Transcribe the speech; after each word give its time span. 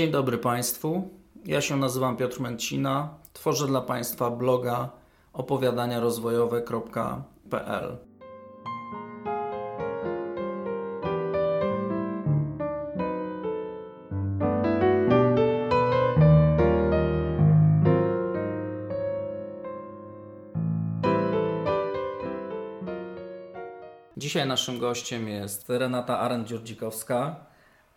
Dzień 0.00 0.10
dobry 0.10 0.38
Państwu. 0.38 1.10
Ja 1.44 1.60
się 1.60 1.76
nazywam 1.76 2.16
Piotr 2.16 2.40
Męcina. 2.40 3.14
Tworzę 3.32 3.66
dla 3.66 3.80
Państwa 3.80 4.30
bloga 4.30 4.90
opowiadaniarozwojowe.pl. 5.32 7.96
Dzisiaj 24.16 24.48
naszym 24.48 24.78
gościem 24.78 25.28
jest 25.28 25.68
Renata 25.68 26.18
Arendt-Dziurdzikowska, 26.18 27.49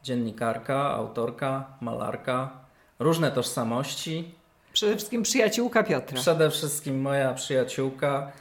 dziennikarka, 0.03 0.91
autorka, 0.91 1.65
malarka, 1.81 2.51
różne 2.99 3.31
tożsamości. 3.31 4.35
Przede 4.73 4.95
wszystkim 4.95 5.23
przyjaciółka 5.23 5.83
Piotra. 5.83 6.17
Przede 6.17 6.49
wszystkim 6.49 7.01
moja 7.01 7.33
przyjaciółka. 7.33 8.31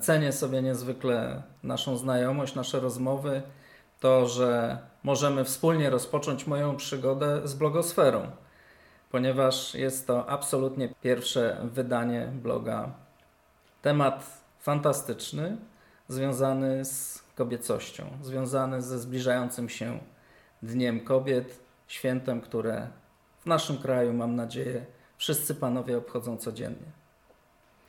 Cenię 0.00 0.32
sobie 0.32 0.62
niezwykle 0.62 1.42
naszą 1.62 1.96
znajomość, 1.96 2.54
nasze 2.54 2.80
rozmowy, 2.80 3.42
to, 4.00 4.26
że 4.26 4.78
możemy 5.02 5.44
wspólnie 5.44 5.90
rozpocząć 5.90 6.46
moją 6.46 6.76
przygodę 6.76 7.48
z 7.48 7.54
blogosferą, 7.54 8.30
ponieważ 9.10 9.74
jest 9.74 10.06
to 10.06 10.28
absolutnie 10.28 10.88
pierwsze 11.02 11.60
wydanie 11.62 12.28
bloga. 12.32 12.90
Temat 13.82 14.26
fantastyczny, 14.60 15.56
związany 16.08 16.84
z 16.84 17.22
kobiecością, 17.34 18.04
związany 18.22 18.82
ze 18.82 18.98
zbliżającym 18.98 19.68
się 19.68 19.98
Dniem 20.62 21.00
Kobiet, 21.00 21.60
świętem, 21.86 22.40
które 22.40 22.88
w 23.40 23.46
naszym 23.46 23.78
kraju, 23.78 24.12
mam 24.12 24.36
nadzieję, 24.36 24.86
wszyscy 25.18 25.54
panowie 25.54 25.98
obchodzą 25.98 26.36
codziennie. 26.36 26.86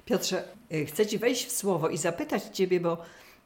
Piotrze, 0.06 0.44
y, 0.74 0.86
chcę 0.86 1.06
Ci 1.06 1.18
wejść 1.18 1.46
w 1.46 1.52
słowo 1.52 1.90
i 1.90 1.98
zapytać 1.98 2.44
Ciebie, 2.44 2.80
bo 2.80 2.98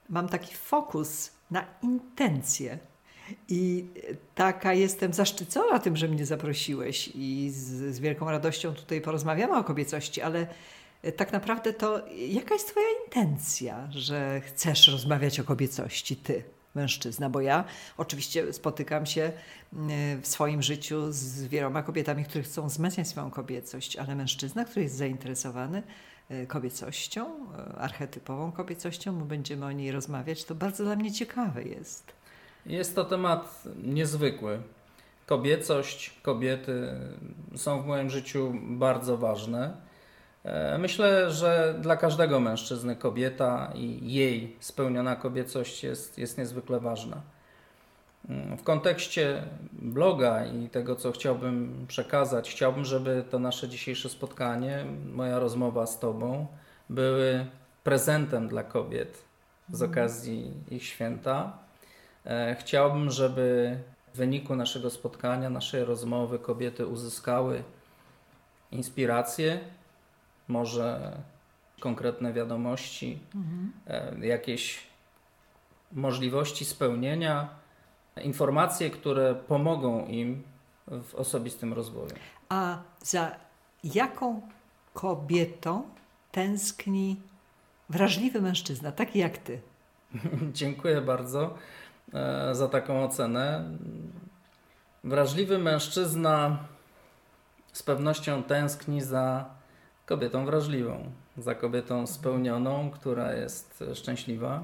mam 0.10 0.30
taki 0.30 0.56
fokus 0.56 1.32
na 1.52 1.66
intencje. 1.82 2.78
I 3.50 3.86
y, 3.98 4.18
taka 4.36 4.74
jestem 4.74 5.14
zaszczycona 5.14 5.80
tym, 5.80 5.98
że 5.98 6.08
mnie 6.08 6.26
zaprosiłeś 6.26 7.10
i 7.16 7.50
z, 7.52 7.96
z 7.96 8.00
wielką 8.00 8.32
radością 8.32 8.74
tutaj 8.74 9.02
porozmawiamy 9.02 9.58
o 9.58 9.64
kobiecości, 9.64 10.22
ale 10.22 10.48
y, 11.06 11.12
tak 11.12 11.32
naprawdę 11.32 11.74
to 11.74 12.02
jaka 12.28 12.54
jest 12.54 12.68
Twoja 12.68 12.88
intencja, 13.06 13.88
że 13.92 14.42
chcesz 14.42 14.88
rozmawiać 14.88 15.40
o 15.40 15.44
kobiecości, 15.44 16.16
Ty? 16.16 16.44
Mężczyzna, 16.76 17.30
bo 17.30 17.42
ja 17.42 17.64
oczywiście 17.98 18.54
spotykam 18.54 19.06
się 19.06 19.32
w 20.22 20.28
swoim 20.28 20.62
życiu 20.62 21.12
z 21.12 21.44
wieloma 21.44 21.84
kobietami, 21.84 22.26
które 22.26 22.44
chcą 22.44 22.68
wzmacniać 22.68 23.08
swoją 23.08 23.32
kobiecość, 23.32 23.98
ale 23.98 24.16
mężczyzna, 24.16 24.66
który 24.66 24.82
jest 24.84 24.96
zainteresowany 24.96 25.84
kobiecością, 26.48 27.26
archetypową 27.78 28.52
kobiecością, 28.52 29.14
my 29.14 29.26
będziemy 29.26 29.66
o 29.66 29.72
niej 29.72 29.92
rozmawiać, 29.92 30.44
to 30.44 30.56
bardzo 30.56 30.84
dla 30.84 30.96
mnie 30.96 31.12
ciekawe 31.12 31.64
jest. 31.64 32.14
Jest 32.66 32.96
to 32.96 33.06
temat 33.06 33.64
niezwykły. 33.84 34.62
Kobiecość, 35.26 36.20
kobiety 36.22 36.90
są 37.56 37.82
w 37.82 37.86
moim 37.86 38.10
życiu 38.10 38.54
bardzo 38.62 39.18
ważne. 39.18 39.93
Myślę, 40.80 41.32
że 41.32 41.76
dla 41.82 41.98
każdego 41.98 42.40
mężczyzny 42.40 42.96
kobieta 42.96 43.72
i 43.76 44.14
jej 44.14 44.56
spełniona 44.60 45.16
kobiecość 45.16 45.84
jest, 45.84 46.18
jest 46.18 46.38
niezwykle 46.38 46.80
ważna. 46.80 47.22
W 48.58 48.64
kontekście 48.64 49.44
bloga 49.72 50.46
i 50.46 50.70
tego, 50.70 50.96
co 50.96 51.12
chciałbym 51.12 51.86
przekazać, 51.88 52.52
chciałbym, 52.52 52.86
żeby 52.86 53.24
to 53.30 53.40
nasze 53.40 53.70
dzisiejsze 53.70 54.10
spotkanie, 54.10 54.86
moja 55.14 55.40
rozmowa 55.40 55.86
z 55.86 56.00
Tobą, 56.00 56.48
były 56.90 57.46
prezentem 57.84 58.48
dla 58.48 58.64
kobiet 58.64 59.24
z 59.70 59.82
mhm. 59.82 59.92
okazji 59.92 60.52
ich 60.72 60.84
święta. 60.84 61.58
Chciałbym, 62.60 63.12
żeby 63.12 63.78
w 64.14 64.18
wyniku 64.18 64.56
naszego 64.56 64.90
spotkania, 64.90 65.50
naszej 65.50 65.84
rozmowy, 65.86 66.40
kobiety 66.40 66.88
uzyskały 66.88 67.64
inspirację, 68.72 69.60
może 70.48 71.18
konkretne 71.80 72.34
wiadomości, 72.34 73.20
mhm. 73.36 74.24
jakieś 74.24 74.88
możliwości 75.92 76.66
spełnienia, 76.66 77.50
informacje, 78.24 78.90
które 78.90 79.36
pomogą 79.36 80.06
im 80.06 80.44
w 80.88 81.16
osobistym 81.16 81.74
rozwoju. 81.74 82.12
A 82.50 82.78
za 83.02 83.36
jaką 83.84 84.42
kobietą 84.94 85.84
tęskni 86.32 87.22
wrażliwy 87.90 88.42
mężczyzna, 88.42 88.92
taki 88.92 89.20
jak 89.20 89.38
ty? 89.38 89.62
Dziękuję 90.54 91.02
bardzo 91.02 91.54
e, 92.14 92.56
za 92.56 92.68
taką 92.68 93.04
ocenę. 93.04 93.64
Wrażliwy 95.04 95.58
mężczyzna 95.58 96.58
z 97.74 97.84
pewnością 97.84 98.44
tęskni 98.44 99.02
za 99.02 99.46
kobietą 100.06 100.46
wrażliwą, 100.46 101.12
za 101.38 101.56
kobietą 101.56 102.08
spełnioną, 102.08 102.92
która 102.92 103.34
jest 103.34 103.84
szczęśliwa, 103.94 104.64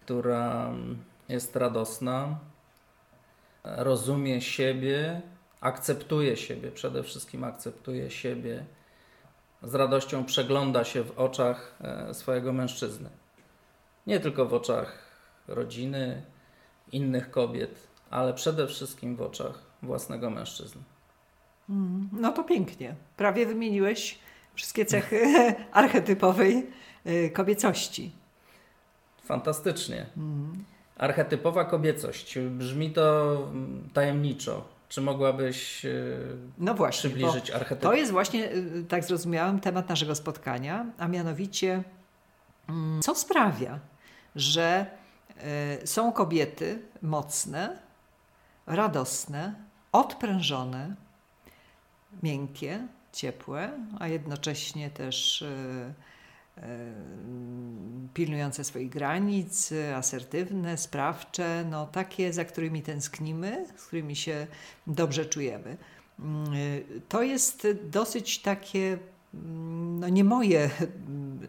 która 0.00 0.72
jest 1.28 1.56
radosna, 1.56 2.38
rozumie 3.64 4.40
siebie, 4.40 5.22
akceptuje 5.60 6.36
siebie, 6.36 6.70
przede 6.70 7.02
wszystkim 7.02 7.44
akceptuje 7.44 8.10
siebie, 8.10 8.64
z 9.62 9.74
radością 9.74 10.24
przegląda 10.24 10.84
się 10.84 11.02
w 11.02 11.18
oczach 11.18 11.78
e, 11.80 12.14
swojego 12.14 12.52
mężczyzny. 12.52 13.10
Nie 14.06 14.20
tylko 14.20 14.46
w 14.46 14.54
oczach 14.54 14.98
rodziny, 15.48 16.22
innych 16.92 17.30
kobiet, 17.30 17.88
ale 18.10 18.34
przede 18.34 18.66
wszystkim 18.66 19.16
w 19.16 19.22
oczach 19.22 19.62
własnego 19.82 20.30
mężczyzny. 20.30 20.82
Mm, 21.70 22.08
no 22.12 22.32
to 22.32 22.44
pięknie. 22.44 22.94
Prawie 23.16 23.46
wymieniłeś 23.46 24.18
wszystkie 24.60 24.84
cechy 24.84 25.24
archetypowej 25.72 26.66
y, 27.06 27.30
kobiecości. 27.30 28.12
Fantastycznie. 29.24 30.06
Mhm. 30.16 30.64
Archetypowa 30.98 31.64
kobiecość. 31.64 32.38
Brzmi 32.38 32.90
to 32.90 33.36
mm, 33.52 33.88
tajemniczo. 33.92 34.68
Czy 34.88 35.00
mogłabyś 35.00 35.84
y, 35.84 36.36
no 36.58 36.74
właśnie, 36.74 37.10
przybliżyć 37.10 37.50
archetyp? 37.50 37.82
To 37.82 37.94
jest 37.94 38.12
właśnie, 38.12 38.52
y, 38.52 38.84
tak 38.88 39.04
zrozumiałam, 39.04 39.60
temat 39.60 39.88
naszego 39.88 40.14
spotkania, 40.14 40.86
a 40.98 41.08
mianowicie, 41.08 41.82
mm, 42.68 43.02
co 43.02 43.14
sprawia, 43.14 43.78
że 44.36 44.86
są 45.84 46.12
kobiety 46.12 46.82
mocne, 47.02 47.78
radosne, 48.66 49.54
odprężone, 49.92 50.94
miękkie, 52.22 52.88
ciepłe, 53.12 53.70
a 53.98 54.08
jednocześnie 54.08 54.90
też 54.90 55.42
e, 55.42 55.94
e, 56.56 56.92
pilnujące 58.14 58.64
swoich 58.64 58.90
granic, 58.90 59.72
asertywne, 59.96 60.78
sprawcze, 60.78 61.64
no 61.70 61.86
takie, 61.86 62.32
za 62.32 62.44
którymi 62.44 62.82
tęsknimy, 62.82 63.66
z 63.76 63.86
którymi 63.86 64.16
się 64.16 64.46
dobrze 64.86 65.26
czujemy. 65.26 65.76
Mm, 66.18 66.52
to 67.08 67.22
jest 67.22 67.68
dosyć 67.90 68.38
takie, 68.38 68.98
mm, 69.34 70.00
no 70.00 70.08
nie 70.08 70.24
moje 70.24 70.70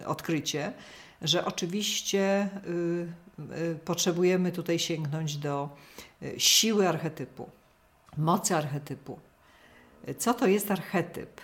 odkrycie, 0.05 0.73
że 1.21 1.45
oczywiście 1.45 2.49
y, 2.67 3.53
y, 3.57 3.75
potrzebujemy 3.85 4.51
tutaj 4.51 4.79
sięgnąć 4.79 5.37
do 5.37 5.69
y, 6.23 6.35
siły 6.37 6.89
archetypu, 6.89 7.49
mocy 8.17 8.55
archetypu. 8.55 9.19
Co 10.17 10.33
to 10.33 10.47
jest 10.47 10.71
archetyp? 10.71 11.41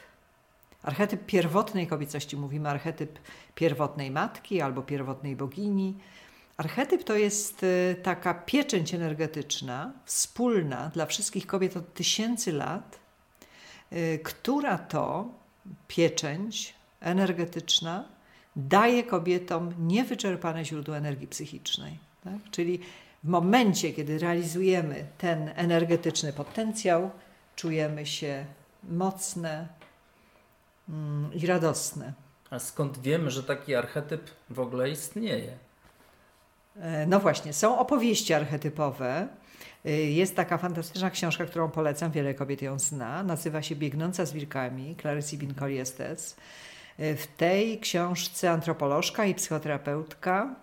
Archetyp 0.87 1.25
pierwotnej 1.25 1.87
kobiecości, 1.87 2.37
mówimy 2.37 2.69
archetyp 2.69 3.19
pierwotnej 3.55 4.11
matki 4.11 4.61
albo 4.61 4.81
pierwotnej 4.81 5.35
bogini. 5.35 5.95
Archetyp 6.57 7.03
to 7.03 7.15
jest 7.15 7.63
y, 7.63 7.95
taka 8.03 8.33
pieczęć 8.33 8.93
energetyczna, 8.93 9.91
wspólna 10.05 10.91
dla 10.93 11.05
wszystkich 11.05 11.47
kobiet 11.47 11.77
od 11.77 11.93
tysięcy 11.93 12.51
lat, 12.51 12.99
y, 13.93 14.19
która 14.23 14.77
to 14.77 15.29
pieczęć 15.87 16.73
energetyczna 17.01 18.05
daje 18.55 19.03
kobietom 19.03 19.73
niewyczerpane 19.79 20.65
źródło 20.65 20.97
energii 20.97 21.27
psychicznej. 21.27 21.97
Tak? 22.23 22.51
Czyli 22.51 22.79
w 23.23 23.27
momencie, 23.27 23.93
kiedy 23.93 24.19
realizujemy 24.19 25.05
ten 25.17 25.51
energetyczny 25.55 26.33
potencjał, 26.33 27.11
czujemy 27.55 28.05
się 28.05 28.45
mocne, 28.89 29.76
i 31.33 31.45
radosne. 31.47 32.13
A 32.49 32.59
skąd 32.59 32.99
wiemy, 32.99 33.31
że 33.31 33.43
taki 33.43 33.75
archetyp 33.75 34.21
w 34.49 34.59
ogóle 34.59 34.89
istnieje? 34.89 35.51
E, 36.79 37.05
no 37.07 37.19
właśnie, 37.19 37.53
są 37.53 37.79
opowieści 37.79 38.33
archetypowe. 38.33 39.27
Y, 39.85 39.89
Jest 39.91 40.35
taka 40.35 40.57
fantastyczna 40.57 41.09
książka, 41.09 41.45
którą 41.45 41.69
polecam, 41.71 42.11
wiele 42.11 42.33
kobiet 42.33 42.61
ją 42.61 42.79
zna. 42.79 43.23
Nazywa 43.23 43.61
się 43.61 43.75
Biegnąca 43.75 44.25
z 44.25 44.33
wilkami, 44.33 44.95
Clarice 45.01 45.37
Bincoli 45.37 45.77
Estes. 45.79 46.35
Y, 46.99 47.15
W 47.15 47.27
tej 47.27 47.79
książce 47.79 48.51
antropolożka 48.51 49.25
i 49.25 49.35
psychoterapeutka 49.35 50.55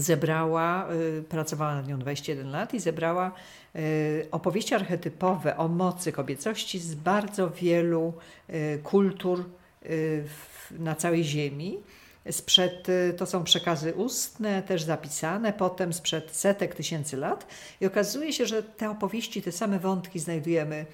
zebrała, 0.00 0.88
y, 1.18 1.22
pracowała 1.22 1.74
nad 1.74 1.88
nią 1.88 1.98
21 1.98 2.50
lat 2.50 2.74
i 2.74 2.80
zebrała 2.80 3.32
y, 3.76 4.28
opowieści 4.30 4.74
archetypowe 4.74 5.56
o 5.56 5.68
mocy 5.68 6.12
kobiecości 6.12 6.78
z 6.78 6.94
bardzo 6.94 7.50
wielu 7.50 8.14
y, 8.50 8.80
kultur 8.82 9.44
na 10.78 10.94
całej 10.94 11.24
Ziemi. 11.24 11.78
Sprzed, 12.30 12.86
to 13.16 13.26
są 13.26 13.44
przekazy 13.44 13.94
ustne, 13.94 14.62
też 14.62 14.82
zapisane, 14.82 15.52
potem 15.52 15.92
sprzed 15.92 16.36
setek 16.36 16.74
tysięcy 16.74 17.16
lat. 17.16 17.46
I 17.80 17.86
okazuje 17.86 18.32
się, 18.32 18.46
że 18.46 18.62
te 18.62 18.90
opowieści, 18.90 19.42
te 19.42 19.52
same 19.52 19.78
wątki 19.78 20.18
znajdujemy 20.18 20.86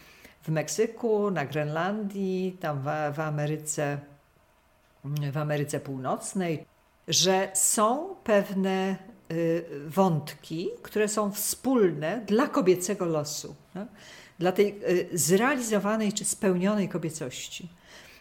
w 0.42 0.48
Meksyku, 0.48 1.30
na 1.30 1.46
Grenlandii, 1.46 2.56
tam 2.60 2.82
w, 2.82 3.14
w 3.16 3.20
Ameryce, 3.20 3.98
w 5.32 5.36
Ameryce 5.36 5.80
Północnej, 5.80 6.66
że 7.08 7.50
są 7.54 8.14
pewne 8.24 8.96
y, 9.32 9.64
wątki, 9.86 10.68
które 10.82 11.08
są 11.08 11.32
wspólne 11.32 12.20
dla 12.26 12.46
kobiecego 12.48 13.04
losu, 13.04 13.54
tak? 13.74 13.88
dla 14.38 14.52
tej 14.52 14.80
y, 14.88 15.08
zrealizowanej 15.18 16.12
czy 16.12 16.24
spełnionej 16.24 16.88
kobiecości. 16.88 17.68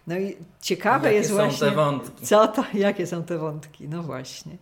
No 0.07 0.17
i 0.17 0.37
ciekawe 0.61 1.05
Jakie 1.05 1.17
jest 1.17 1.29
są 1.29 1.35
właśnie, 1.35 1.69
te 1.69 1.75
wątki? 1.75 2.25
co 2.25 2.47
to, 2.47 2.63
jakie 2.73 3.07
są 3.07 3.23
te 3.23 3.37
wątki. 3.37 3.87
No 3.87 4.03
właśnie. 4.03 4.57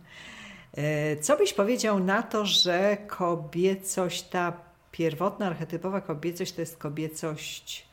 E, 0.74 1.16
Co 1.16 1.36
byś 1.36 1.52
powiedział 1.52 2.00
na 2.00 2.22
to, 2.22 2.46
że 2.46 2.96
kobiecość, 3.06 4.22
ta 4.22 4.52
pierwotna, 4.92 5.46
archetypowa 5.46 6.00
kobiecość 6.00 6.52
to 6.52 6.60
jest 6.60 6.76
kobiecość 6.78 7.86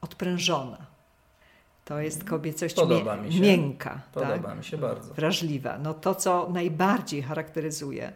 odprężona. 0.00 0.86
To 1.84 2.00
jest 2.00 2.24
kobiecość 2.24 2.74
Podoba 2.74 3.16
mi 3.16 3.32
się. 3.32 3.40
miękka. 3.40 4.00
Podoba 4.12 4.38
tak? 4.38 4.58
mi 4.58 4.64
się 4.64 4.78
bardzo. 4.78 5.14
Wrażliwa. 5.14 5.78
No 5.78 5.94
to, 5.94 6.14
co 6.14 6.48
najbardziej 6.50 7.22
charakteryzuje 7.22 8.12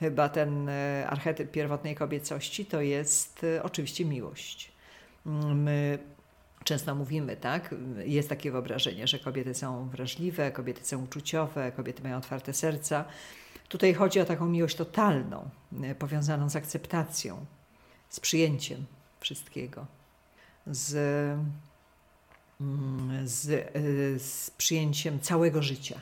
chyba 0.00 0.28
ten 0.28 0.68
e, 0.68 1.06
archetyp 1.10 1.50
pierwotnej 1.50 1.94
kobiecości, 1.94 2.66
to 2.66 2.80
jest 2.80 3.44
e, 3.44 3.62
oczywiście 3.62 4.04
miłość. 4.04 4.72
Mm, 5.26 5.62
My 5.62 5.98
często 6.64 6.94
mówimy, 6.94 7.36
tak? 7.36 7.74
Jest 8.04 8.28
takie 8.28 8.50
wyobrażenie, 8.50 9.06
że 9.06 9.18
kobiety 9.18 9.54
są 9.54 9.88
wrażliwe, 9.88 10.52
kobiety 10.52 10.84
są 10.84 11.04
uczuciowe, 11.04 11.72
kobiety 11.72 12.02
mają 12.02 12.16
otwarte 12.16 12.52
serca. 12.52 13.04
Tutaj 13.68 13.94
chodzi 13.94 14.20
o 14.20 14.24
taką 14.24 14.46
miłość 14.46 14.76
totalną, 14.76 15.50
e, 15.82 15.94
powiązaną 15.94 16.50
z 16.50 16.56
akceptacją, 16.56 17.44
z 18.08 18.20
przyjęciem 18.20 18.84
wszystkiego, 19.20 19.86
z, 20.66 20.94
z, 23.24 23.48
y, 23.48 24.18
z 24.18 24.50
przyjęciem 24.50 25.20
całego 25.20 25.62
życia. 25.62 26.00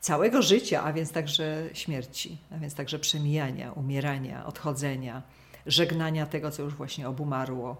Całego 0.00 0.42
życia, 0.42 0.84
a 0.84 0.92
więc 0.92 1.12
także 1.12 1.68
śmierci, 1.72 2.38
a 2.50 2.58
więc 2.58 2.74
także 2.74 2.98
przemijania, 2.98 3.72
umierania, 3.72 4.46
odchodzenia, 4.46 5.22
żegnania 5.66 6.26
tego, 6.26 6.50
co 6.50 6.62
już 6.62 6.74
właśnie 6.74 7.08
obumarło. 7.08 7.76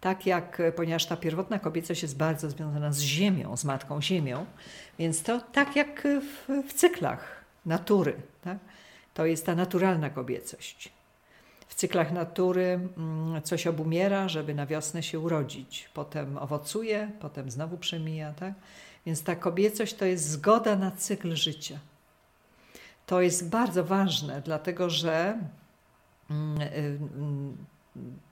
Tak 0.00 0.26
jak, 0.26 0.60
e, 0.60 0.72
ponieważ 0.72 1.06
ta 1.06 1.16
pierwotna 1.16 1.58
kobiecość 1.58 2.02
jest 2.02 2.16
bardzo 2.16 2.50
związana 2.50 2.92
z 2.92 3.00
ziemią, 3.00 3.56
z 3.56 3.64
matką 3.64 4.02
ziemią, 4.02 4.46
więc 4.98 5.22
to 5.22 5.40
tak 5.40 5.76
jak 5.76 6.08
w, 6.22 6.68
w 6.68 6.72
cyklach 6.72 7.44
natury. 7.66 8.14
Tak? 8.44 8.58
To 9.14 9.26
jest 9.26 9.46
ta 9.46 9.54
naturalna 9.54 10.10
kobiecość. 10.10 10.92
W 11.72 11.74
cyklach 11.74 12.12
natury 12.12 12.88
mm, 12.96 13.42
coś 13.42 13.66
obumiera, 13.66 14.28
żeby 14.28 14.54
na 14.54 14.66
wiosnę 14.66 15.02
się 15.02 15.20
urodzić. 15.20 15.90
Potem 15.94 16.38
owocuje, 16.38 17.10
potem 17.20 17.50
znowu 17.50 17.78
przemija. 17.78 18.32
Tak? 18.32 18.54
Więc 19.06 19.22
ta 19.22 19.36
kobiecość 19.36 19.94
to 19.94 20.04
jest 20.04 20.28
zgoda 20.28 20.76
na 20.76 20.90
cykl 20.90 21.34
życia. 21.34 21.78
To 23.06 23.20
jest 23.20 23.48
bardzo 23.48 23.84
ważne, 23.84 24.42
dlatego 24.44 24.90
że 24.90 25.38
mm, 26.30 26.60
y, 26.60 26.66
mm, 27.16 27.56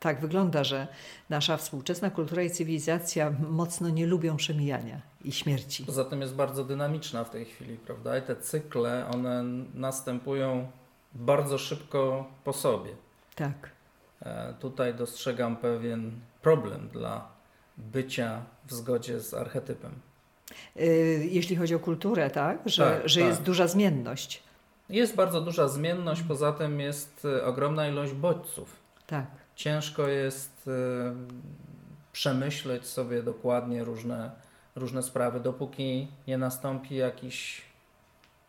tak 0.00 0.20
wygląda, 0.20 0.64
że 0.64 0.88
nasza 1.30 1.56
współczesna 1.56 2.10
kultura 2.10 2.42
i 2.42 2.50
cywilizacja 2.50 3.32
mocno 3.50 3.88
nie 3.88 4.06
lubią 4.06 4.36
przemijania 4.36 5.00
i 5.24 5.32
śmierci. 5.32 5.84
Poza 5.84 6.04
tym 6.04 6.20
jest 6.20 6.34
bardzo 6.34 6.64
dynamiczna 6.64 7.24
w 7.24 7.30
tej 7.30 7.44
chwili, 7.44 7.76
prawda? 7.76 8.18
I 8.18 8.22
te 8.22 8.36
cykle, 8.36 9.06
one 9.14 9.44
następują 9.74 10.70
bardzo 11.14 11.58
szybko 11.58 12.26
po 12.44 12.52
sobie. 12.52 12.90
Tak. 13.40 13.70
E, 14.22 14.54
Tutaj 14.60 14.94
dostrzegam 14.94 15.56
pewien 15.56 16.20
problem 16.42 16.88
dla 16.88 17.28
bycia 17.76 18.42
w 18.66 18.72
zgodzie 18.72 19.20
z 19.20 19.34
archetypem. 19.34 19.92
Y, 20.76 21.28
Jeśli 21.30 21.56
chodzi 21.56 21.74
o 21.74 21.78
kulturę, 21.78 22.30
tak, 22.30 22.58
że, 22.66 22.84
Tak, 22.84 23.08
że 23.08 23.20
tak. 23.20 23.28
jest 23.28 23.42
duża 23.42 23.66
zmienność. 23.66 24.42
Jest 24.88 25.14
bardzo 25.16 25.40
duża 25.40 25.68
zmienność, 25.68 26.22
poza 26.22 26.52
tym 26.52 26.80
jest 26.80 27.24
e, 27.24 27.44
ogromna 27.44 27.88
ilość 27.88 28.12
bodźców. 28.12 28.76
Tak. 29.06 29.26
Ciężko 29.54 30.08
jest 30.08 30.68
e, 30.68 31.14
przemyśleć 32.12 32.86
sobie 32.86 33.22
dokładnie 33.22 33.84
różne, 33.84 34.30
różne 34.76 35.02
sprawy, 35.02 35.40
dopóki 35.40 36.08
nie 36.26 36.38
nastąpi 36.38 36.94
jakiś 36.96 37.62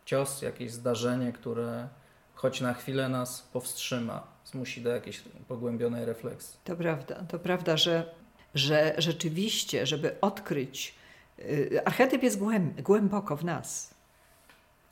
cios, 0.06 0.42
jakieś 0.42 0.72
zdarzenie, 0.72 1.34
które 1.34 1.88
choć 2.36 2.62
na 2.62 2.74
chwilę 2.74 3.10
nas 3.10 3.42
powstrzyma, 3.54 4.24
zmusi 4.52 4.82
do 4.82 4.90
jakiejś 4.90 5.22
pogłębionej 5.48 6.06
refleksji. 6.06 6.60
To 6.64 6.76
prawda, 6.76 7.16
to 7.16 7.40
prawda, 7.40 7.78
że, 7.78 8.14
że 8.56 8.96
rzeczywiście, 8.98 9.86
żeby 9.86 10.22
odkryć, 10.22 10.96
y, 11.40 11.82
archetyp 11.86 12.24
jest 12.24 12.40
głęb, 12.40 12.82
głęboko 12.82 13.38
w 13.38 13.46
nas. 13.46 13.94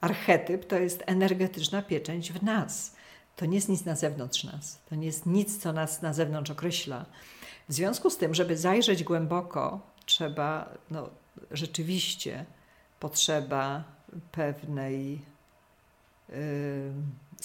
Archetyp 0.01 0.65
to 0.65 0.79
jest 0.79 1.03
energetyczna 1.05 1.81
pieczęć 1.81 2.31
w 2.31 2.43
nas. 2.43 2.95
To 3.35 3.45
nie 3.45 3.55
jest 3.55 3.69
nic 3.69 3.85
na 3.85 3.95
zewnątrz 3.95 4.43
nas. 4.43 4.79
To 4.89 4.95
nie 4.95 5.05
jest 5.05 5.25
nic, 5.25 5.57
co 5.57 5.73
nas 5.73 6.01
na 6.01 6.13
zewnątrz 6.13 6.51
określa. 6.51 7.05
W 7.69 7.73
związku 7.73 8.09
z 8.09 8.17
tym, 8.17 8.33
żeby 8.33 8.57
zajrzeć 8.57 9.03
głęboko, 9.03 9.79
trzeba, 10.05 10.69
no, 10.91 11.09
rzeczywiście 11.51 12.45
potrzeba 12.99 13.83
pewnej 14.31 15.21
y, 16.29 16.91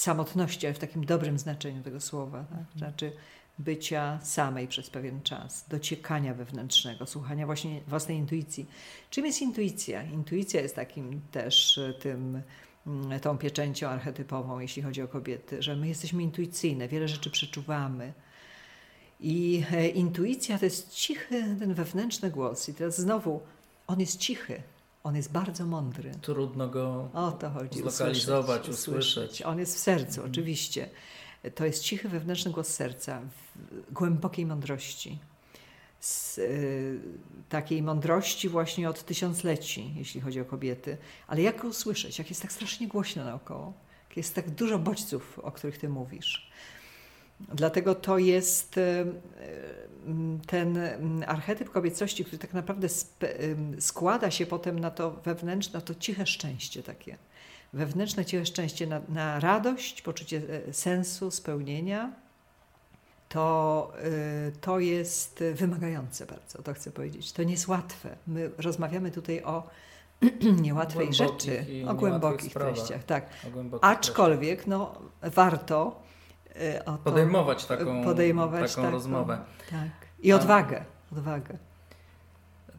samotności, 0.00 0.66
ale 0.66 0.74
w 0.74 0.78
takim 0.78 1.06
dobrym 1.06 1.38
znaczeniu 1.38 1.82
tego 1.82 2.00
słowa. 2.00 2.44
Tak? 2.50 2.78
Znaczy 2.78 3.12
bycia 3.58 4.18
samej 4.22 4.68
przez 4.68 4.90
pewien 4.90 5.22
czas, 5.22 5.64
dociekania 5.68 6.34
wewnętrznego, 6.34 7.06
słuchania 7.06 7.46
właśnie 7.46 7.80
własnej 7.88 8.16
intuicji. 8.16 8.66
Czym 9.10 9.26
jest 9.26 9.42
intuicja? 9.42 10.02
Intuicja 10.02 10.60
jest 10.60 10.76
takim 10.76 11.20
też 11.30 11.78
y, 11.78 11.94
tym, 12.00 12.42
mm, 12.86 13.20
tą 13.20 13.38
pieczęcią 13.38 13.88
archetypową, 13.88 14.58
jeśli 14.58 14.82
chodzi 14.82 15.02
o 15.02 15.08
kobiety, 15.08 15.62
że 15.62 15.76
my 15.76 15.88
jesteśmy 15.88 16.22
intuicyjne, 16.22 16.88
wiele 16.88 17.08
rzeczy 17.08 17.30
przeczuwamy. 17.30 18.12
I 19.20 19.62
e, 19.72 19.88
intuicja 19.88 20.58
to 20.58 20.64
jest 20.64 20.94
cichy, 20.94 21.56
ten 21.58 21.74
wewnętrzny 21.74 22.30
głos. 22.30 22.68
I 22.68 22.74
teraz 22.74 23.00
znowu, 23.00 23.40
on 23.86 24.00
jest 24.00 24.18
cichy, 24.18 24.62
on 25.04 25.16
jest 25.16 25.32
bardzo 25.32 25.66
mądry. 25.66 26.12
Trudno 26.23 26.68
go 26.68 27.08
O 27.14 27.32
to 27.32 27.50
chodzi. 27.50 27.78
Zlokalizować, 27.78 28.68
usłyszeć. 28.68 29.42
On 29.42 29.58
jest 29.58 29.76
w 29.76 29.78
sercu, 29.78 30.25
oczywiście. 30.25 30.88
To 31.54 31.66
jest 31.66 31.82
cichy 31.82 32.08
wewnętrzny 32.08 32.50
głos 32.50 32.68
serca, 32.68 33.20
w 33.20 33.92
głębokiej 33.92 34.46
mądrości. 34.46 35.18
Z 36.00 36.38
y, 36.38 37.00
takiej 37.49 37.82
mądrości 37.82 38.49
właśnie 38.49 38.88
od 38.88 39.04
tysiącleci, 39.04 39.94
jeśli 39.96 40.20
chodzi 40.20 40.40
o 40.40 40.44
kobiety. 40.44 40.96
Ale 41.26 41.42
jak 41.42 41.62
go 41.62 41.68
usłyszeć? 41.68 42.18
Jak 42.18 42.28
jest 42.28 42.42
tak 42.42 42.52
strasznie 42.52 42.88
głośno 42.88 43.25
naokoło? 43.25 43.73
Jak 44.08 44.16
jest 44.16 44.34
tak 44.34 44.50
dużo 44.50 44.78
bodźców, 44.78 45.38
o 45.38 45.52
których 45.52 45.78
ty 45.78 45.88
mówisz. 45.88 46.50
Dlatego 47.52 47.94
to 47.94 48.18
jest 48.18 48.78
y, 48.78 48.80
y, 48.80 49.04
ten 50.46 50.78
archetyp 51.26 51.70
kobiecości, 51.70 52.24
który 52.24 52.38
tak 52.38 52.54
naprawdę 52.54 52.88
ym, 53.42 53.80
składa 53.80 54.30
się 54.30 54.46
potem 54.46 54.78
na 54.78 54.90
to 54.90 55.10
wewnętrzne, 55.10 55.78
na 55.78 55.80
to 55.80 55.94
ciche 55.94 56.26
szczęście 56.26 56.82
takie. 56.82 57.16
Wewnętrzne 57.72 58.24
ciche 58.24 58.46
szczęście 58.46 58.86
na, 58.86 59.00
na 59.08 59.40
radość, 59.40 60.02
poczucie 60.02 60.42
e, 60.68 60.72
sensu, 60.72 61.30
spełnienia. 61.30 62.12
To, 63.28 63.92
to 64.60 64.78
jest 64.78 65.44
wymagające 65.54 66.26
bardzo, 66.26 66.62
to 66.62 66.74
chcę 66.74 66.90
powiedzieć. 66.90 67.32
To 67.32 67.42
nie 67.42 67.52
jest 67.52 67.68
łatwe. 67.68 68.16
My 68.26 68.50
rozmawiamy 68.58 69.10
tutaj 69.10 69.42
o 69.42 69.68
niełatwej 70.62 71.08
Głębokich 71.08 71.14
rzeczy, 71.14 71.66
o 71.88 71.94
głębokich 71.94 72.50
sprawach. 72.50 72.74
treściach. 72.74 73.04
Tak. 73.04 73.26
Aczkolwiek 73.80 74.66
no, 74.66 74.98
warto 75.22 76.02
to 76.84 76.99
podejmować 77.04 77.66
taką, 77.66 78.04
podejmować 78.04 78.75
taką 78.75 78.90
rozmowę. 78.90 79.38
Tak. 79.70 79.90
I 80.23 80.32
A- 80.32 80.37
odwagę. 80.37 80.84
odwagę. 81.12 81.58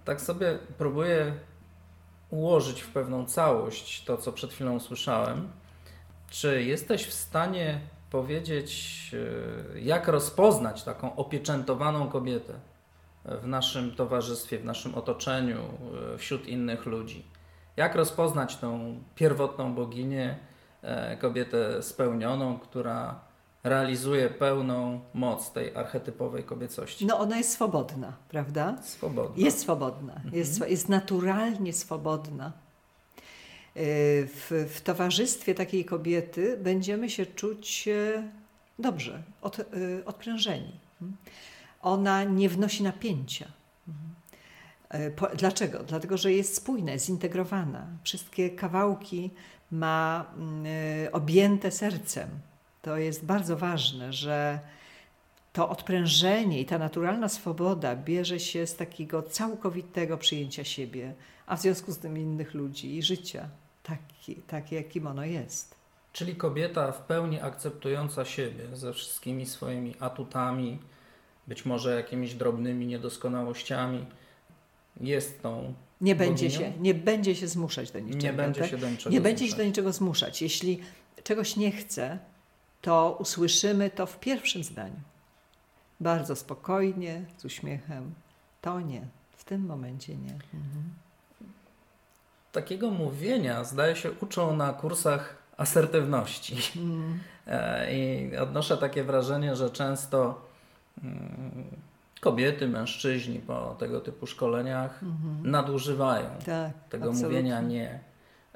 Tak 0.06 0.22
sobie 0.22 0.60
próbuję 0.78 1.34
ułożyć 2.30 2.82
w 2.82 2.92
pewną 2.92 3.26
całość 3.26 4.04
to, 4.04 4.18
co 4.18 4.32
przed 4.32 4.54
chwilą 4.54 4.80
słyszałem. 4.80 5.48
Czy 6.30 6.64
jesteś 6.64 7.06
w 7.06 7.14
stanie 7.14 7.80
powiedzieć, 8.12 9.12
e, 9.76 9.80
jak 9.80 10.08
rozpoznać 10.08 10.84
taką 10.84 11.16
opieczętowaną 11.16 12.08
kobietę 12.08 12.54
w 13.26 13.48
naszym 13.48 13.96
towarzystwie, 13.96 14.60
w 14.60 14.66
naszym 14.66 14.96
otoczeniu, 14.96 15.60
e, 16.14 16.18
wśród 16.18 16.48
innych 16.48 16.86
ludzi. 16.86 17.26
Jak 17.78 17.96
rozpoznać 17.96 18.58
tą 18.58 19.00
pierwotną 19.16 19.76
boginię, 19.76 20.38
e, 20.82 21.18
kobietę 21.18 21.84
spełnioną, 21.84 22.60
która 22.60 23.20
realizuje 23.66 24.30
pełną 24.30 25.00
moc 25.14 25.52
tej 25.52 25.76
archetypowej 25.76 26.44
kobiecości? 26.44 27.06
No 27.06 27.20
ona 27.20 27.38
jest 27.38 27.52
swobodna, 27.52 28.14
prawda? 28.30 28.78
Swobodna. 28.84 29.46
Jest 29.46 29.60
swobodna, 29.60 30.22
jest, 30.32 30.60
swo- 30.60 30.68
jest 30.70 30.90
naturalnie 30.90 31.74
swobodna. 31.74 32.52
Yy, 33.76 33.82
W, 34.28 34.52
w 34.76 34.82
towarzystwie 34.82 35.56
takiej 35.56 35.86
kobiety 35.86 36.58
będziemy 36.58 37.10
się 37.10 37.26
czuć 37.26 37.88
e, 37.88 38.24
dobrze, 38.80 39.24
od, 39.42 39.60
y, 39.60 39.64
odprężeni. 40.06 40.72
Ona 41.82 42.24
nie 42.24 42.50
wnosi 42.50 42.84
napięcia. 42.84 43.46
E, 44.90 45.12
Dlaczego? 45.36 45.84
Dlatego, 45.84 46.18
że 46.18 46.32
jest 46.34 46.56
spójna, 46.56 46.92
jest 46.92 47.06
zintegrowana. 47.06 47.88
Wszystkie 48.04 48.50
kawałki 48.50 49.32
ma 49.72 50.26
mm, 50.38 50.66
e, 51.06 51.12
objęte 51.12 51.72
sercem. 51.72 52.30
To 52.86 52.98
jest 52.98 53.26
bardzo 53.26 53.58
ważne, 53.58 54.14
że 54.14 54.60
to 55.54 55.70
odprężenie 55.70 56.62
i 56.62 56.66
ta 56.66 56.78
naturalna 56.78 57.30
swoboda 57.30 57.96
bierze 57.96 58.40
się 58.40 58.68
z 58.68 58.76
takiego 58.76 59.24
całkowitego 59.24 60.18
przyjęcia 60.18 60.64
siebie, 60.64 61.14
a 61.46 61.56
w 61.56 61.62
związku 61.62 61.92
z 61.92 61.98
tym 61.98 62.18
innych 62.18 62.54
ludzi 62.54 62.96
i 62.96 63.04
życia, 63.04 63.50
taki, 63.84 64.36
takie 64.36 64.76
jakim 64.76 65.08
ono 65.08 65.26
jest. 65.26 65.76
Czyli 66.14 66.36
kobieta 66.36 66.92
w 66.92 67.02
pełni 67.02 67.42
akceptująca 67.42 68.26
siebie 68.26 68.64
ze 68.74 68.94
wszystkimi 68.94 69.46
swoimi 69.46 69.96
atutami, 70.00 70.80
być 71.48 71.66
może 71.66 71.96
jakimiś 71.96 72.34
drobnymi 72.34 72.86
niedoskonałościami, 72.86 74.06
jest 75.02 75.42
tą. 75.42 75.74
Nie 76.02 76.16
będzie, 76.16 76.52
się, 76.52 76.74
nie 76.80 76.94
będzie 76.94 77.36
się 77.36 77.48
zmuszać 77.48 77.92
do 77.92 78.00
niczego. 78.00 78.24
Nie 78.24 78.34
będzie 78.34 78.62
tak? 78.62 78.70
się 78.70 78.78
do 78.78 78.90
niczego 78.90 79.10
nie 79.10 79.22
będzie 79.22 79.48
się 79.48 79.58
do 79.58 79.64
niczego 79.64 79.94
zmuszać. 79.94 80.42
Jeśli 80.42 80.80
czegoś 81.24 81.56
nie 81.56 81.72
chce, 81.72 82.20
to 82.86 83.16
usłyszymy 83.20 83.90
to 83.90 84.06
w 84.06 84.20
pierwszym 84.20 84.64
zdaniu. 84.64 85.00
Bardzo 86.00 86.36
spokojnie, 86.36 87.26
z 87.38 87.46
uśmiechem. 87.46 88.14
To 88.62 88.80
nie. 88.82 89.02
W 89.38 89.44
tym 89.44 89.66
momencie 89.66 90.16
nie. 90.16 90.34
Mhm. 90.34 90.84
Takiego 92.52 92.90
mówienia, 92.92 93.64
zdaje 93.64 93.96
się, 93.96 94.12
uczą 94.22 94.56
na 94.56 94.74
kursach 94.74 95.36
asertywności. 95.58 96.56
Mm. 96.80 97.20
E, 97.48 97.94
I 97.96 98.38
odnoszę 98.38 98.78
takie 98.78 99.04
wrażenie, 99.04 99.56
że 99.56 99.70
często 99.70 100.42
mm, 101.04 101.64
kobiety, 102.22 102.68
mężczyźni 102.68 103.40
po 103.40 103.76
tego 103.80 104.02
typu 104.02 104.28
szkoleniach 104.28 105.04
Mhm. 105.04 105.52
nadużywają 105.52 106.30
Tak, 106.46 106.72
tego 106.90 107.06
absolutnie. 107.10 107.28
mówienia 107.28 107.62
nie. 107.62 108.00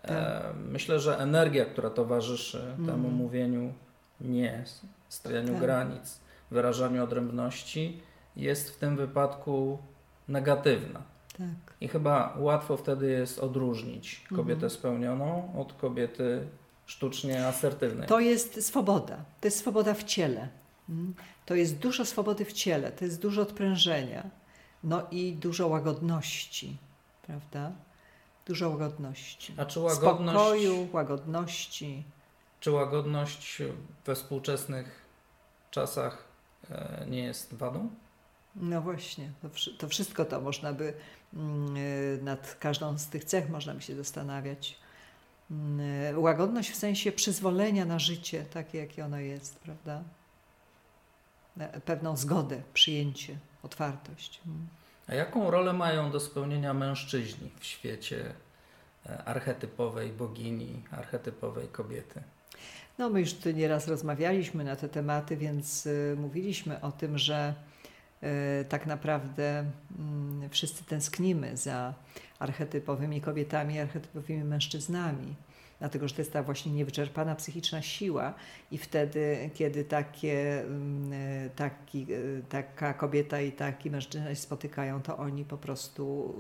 E, 0.04 0.42
myślę, 0.70 1.00
że 1.00 1.20
energia, 1.20 1.66
która 1.66 1.90
towarzyszy 1.90 2.58
temu 2.76 2.92
Mhm. 3.08 3.14
mówieniu 3.14 3.74
nie, 4.22 4.64
stawianiu 5.10 5.52
Tak. 5.54 5.62
granic, 5.62 6.20
wyrażaniu 6.52 7.04
odrębności, 7.04 8.02
jest 8.36 8.70
w 8.70 8.78
tym 8.78 8.98
wypadku 8.98 9.78
negatywna. 10.28 11.02
Tak. 11.38 11.74
I 11.82 11.88
chyba 11.88 12.36
łatwo 12.38 12.78
wtedy 12.78 13.10
jest 13.12 13.40
odróżnić 13.40 14.24
kobietę 14.30 14.54
Mhm. 14.54 14.70
spełnioną 14.70 15.54
od 15.58 15.74
kobiety 15.74 16.48
sztucznie 16.86 17.48
asertywnej. 17.48 18.08
To 18.08 18.20
jest 18.20 18.66
swoboda. 18.66 19.18
To 19.42 19.48
jest 19.48 19.58
swoboda 19.60 19.94
w 19.94 20.04
ciele. 20.04 20.48
Mm. 20.90 21.14
To 21.46 21.56
jest 21.56 21.78
dużo 21.78 22.06
swobody 22.06 22.46
w 22.46 22.54
ciele, 22.54 22.92
to 22.92 23.06
jest 23.06 23.22
dużo 23.22 23.42
odprężenia. 23.42 24.30
No 24.84 25.02
i 25.12 25.34
dużo 25.34 25.68
łagodności, 25.68 26.78
prawda? 27.28 27.72
Dużo 28.46 28.70
łagodności. 28.70 29.54
A 29.58 29.66
czy 29.66 29.80
łagodność, 29.80 30.38
Spokoju, 30.40 30.88
łagodności. 30.94 32.04
Czy 32.60 32.72
łagodność 32.72 33.62
we 34.06 34.16
współczesnych 34.16 35.06
czasach 35.72 36.24
e, 36.72 37.06
nie 37.08 37.24
jest 37.24 37.54
wadą? 37.54 37.90
No 38.56 38.82
właśnie, 38.82 39.32
to, 39.42 39.50
to 39.78 39.88
wszystko 39.88 40.26
to 40.26 40.42
można 40.42 40.74
by, 40.74 40.94
mm, 41.34 41.78
y, 41.78 42.20
nad 42.24 42.56
każdą 42.60 42.98
z 42.98 43.08
tych 43.08 43.26
cech 43.26 43.50
można 43.50 43.74
by 43.74 43.82
się 43.82 43.96
zastanawiać. 43.96 44.80
Mm, 45.52 45.80
y, 46.16 46.20
Łagodność 46.20 46.72
w 46.72 46.76
sensie 46.76 47.12
przyzwolenia 47.12 47.86
na 47.86 48.00
życie, 48.00 48.46
takie 48.54 48.78
jakie 48.78 49.06
ono 49.06 49.20
jest, 49.20 49.60
prawda? 49.60 50.04
E, 51.60 51.82
Pewną 51.82 52.18
zgodę, 52.18 52.62
przyjęcie, 52.74 53.38
otwartość. 53.64 54.42
Mm. 54.46 54.68
A 55.08 55.16
jaką 55.16 55.52
rolę 55.52 55.74
mają 55.74 56.12
do 56.12 56.20
spełnienia 56.20 56.74
mężczyźni 56.74 57.52
w 57.60 57.66
świecie 57.66 58.34
e, 59.06 59.24
archetypowej 59.24 60.12
bogini, 60.12 60.84
archetypowej 60.92 61.68
kobiety? 61.68 62.24
No, 63.00 63.10
my 63.10 63.20
już 63.20 63.34
tu 63.34 63.52
nieraz 63.52 63.88
rozmawialiśmy 63.88 64.64
na 64.64 64.76
te 64.76 64.90
tematy, 64.90 65.38
więc 65.38 65.86
y, 65.86 66.16
mówiliśmy 66.20 66.82
o 66.82 66.92
tym, 66.92 67.18
że 67.18 67.54
y, 68.24 68.66
tak 68.66 68.86
naprawdę 68.86 69.66
mm, 70.00 70.50
wszyscy 70.50 70.84
tęsknimy 70.84 71.58
za 71.58 71.94
archetypowymi 72.40 73.22
kobietami, 73.22 73.80
archetypowymi 73.80 74.44
mężczyznami. 74.44 75.36
Dlatego, 75.80 76.08
że 76.08 76.16
to 76.16 76.22
jest 76.22 76.34
ta 76.34 76.44
właśnie 76.44 76.72
niewyczerpana 76.72 77.36
psychiczna 77.36 77.82
siła, 77.82 78.34
i 78.72 78.78
wtedy, 78.78 79.50
kiedy 79.54 79.84
takie, 79.84 80.62
mm, 80.62 81.14
y, 81.14 81.50
taki, 81.56 82.08
taka 82.50 82.94
kobieta 82.94 83.42
i 83.42 83.52
taki 83.52 83.92
mężczyzna 83.92 84.30
się 84.30 84.42
spotykają, 84.42 85.02
to 85.02 85.18
oni 85.18 85.46
po 85.46 85.58
prostu 85.58 86.34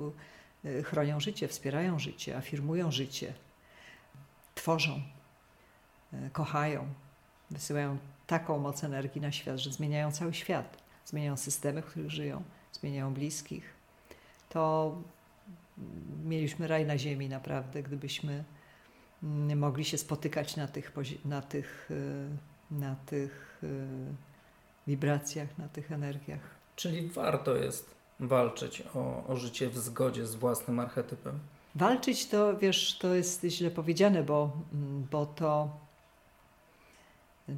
chronią 0.84 1.20
życie, 1.20 1.48
wspierają 1.48 2.00
życie, 2.00 2.38
afirmują 2.38 2.92
życie, 2.92 3.34
tworzą 4.56 5.02
kochają, 6.34 6.88
wysyłają 7.52 7.98
taką 8.28 8.60
moc 8.60 8.84
energii 8.84 9.22
na 9.22 9.32
świat, 9.32 9.58
że 9.58 9.72
zmieniają 9.72 10.12
cały 10.12 10.34
świat, 10.34 10.78
zmieniają 11.06 11.38
systemy, 11.38 11.82
w 11.82 11.86
których 11.86 12.12
żyją, 12.12 12.44
zmieniają 12.74 13.14
bliskich. 13.14 13.74
To 14.50 14.96
mieliśmy 16.26 16.68
raj 16.68 16.86
na 16.86 16.98
ziemi 16.98 17.30
naprawdę, 17.30 17.84
gdybyśmy 17.84 18.44
mogli 19.56 19.86
się 19.86 19.98
spotykać 19.98 20.56
na 20.56 20.68
tych, 20.68 20.94
na 21.26 21.42
tych, 21.42 21.90
e, 22.72 22.76
na 22.80 22.96
tych 22.96 23.62
e, 23.64 23.68
wibracjach, 24.88 25.58
na 25.58 25.68
tych 25.68 25.92
energiach. 25.92 26.40
Czyli 26.76 27.08
warto 27.08 27.56
jest 27.56 27.96
walczyć 28.20 28.84
o, 28.96 29.24
o 29.28 29.36
życie 29.36 29.70
w 29.70 29.78
zgodzie 29.78 30.28
z 30.28 30.36
własnym 30.36 30.80
archetypem. 30.80 31.40
Walczyć 31.76 32.28
to, 32.28 32.58
wiesz, 32.58 32.98
to 32.98 33.16
jest 33.16 33.44
źle 33.44 33.72
powiedziane, 33.72 34.24
bo, 34.24 34.52
bo 35.12 35.26
to 35.26 35.70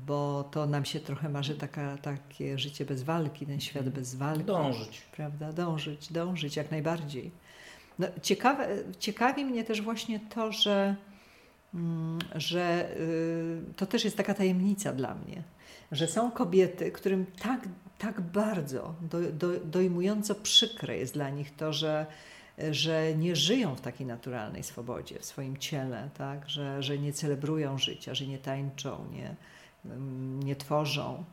bo 0.07 0.49
to 0.51 0.65
nam 0.65 0.85
się 0.85 0.99
trochę 0.99 1.29
marzy 1.29 1.55
taka, 1.55 1.97
takie 1.97 2.57
życie 2.57 2.85
bez 2.85 3.03
walki, 3.03 3.45
ten 3.45 3.59
świat 3.59 3.89
bez 3.89 4.15
walki. 4.15 4.43
Dążyć. 4.43 5.01
Prawda? 5.15 5.53
Dążyć, 5.53 6.13
dążyć 6.13 6.55
jak 6.55 6.71
najbardziej. 6.71 7.31
No, 7.99 8.07
ciekawe, 8.21 8.67
ciekawi 8.99 9.45
mnie 9.45 9.63
też 9.63 9.81
właśnie 9.81 10.19
to, 10.19 10.51
że, 10.51 10.95
mm, 11.73 12.19
że 12.35 12.95
y, 12.97 13.73
to 13.75 13.85
też 13.85 14.03
jest 14.03 14.17
taka 14.17 14.33
tajemnica 14.33 14.93
dla 14.93 15.15
mnie, 15.15 15.43
że 15.91 16.07
są 16.07 16.31
kobiety, 16.31 16.91
którym 16.91 17.25
tak, 17.41 17.67
tak 17.97 18.21
bardzo, 18.21 18.95
do, 19.01 19.31
do, 19.31 19.59
dojmująco 19.59 20.35
przykre 20.35 20.97
jest 20.97 21.13
dla 21.13 21.29
nich 21.29 21.55
to, 21.55 21.73
że, 21.73 22.05
że 22.71 23.15
nie 23.15 23.35
żyją 23.35 23.75
w 23.75 23.81
takiej 23.81 24.07
naturalnej 24.07 24.63
swobodzie 24.63 25.19
w 25.19 25.25
swoim 25.25 25.57
ciele, 25.57 26.09
tak? 26.17 26.49
że, 26.49 26.83
że 26.83 26.97
nie 26.97 27.13
celebrują 27.13 27.77
życia, 27.77 28.15
że 28.15 28.25
nie 28.25 28.37
tańczą, 28.37 29.05
nie, 29.11 29.35
nie 30.39 30.55
tworzą, 30.55 31.23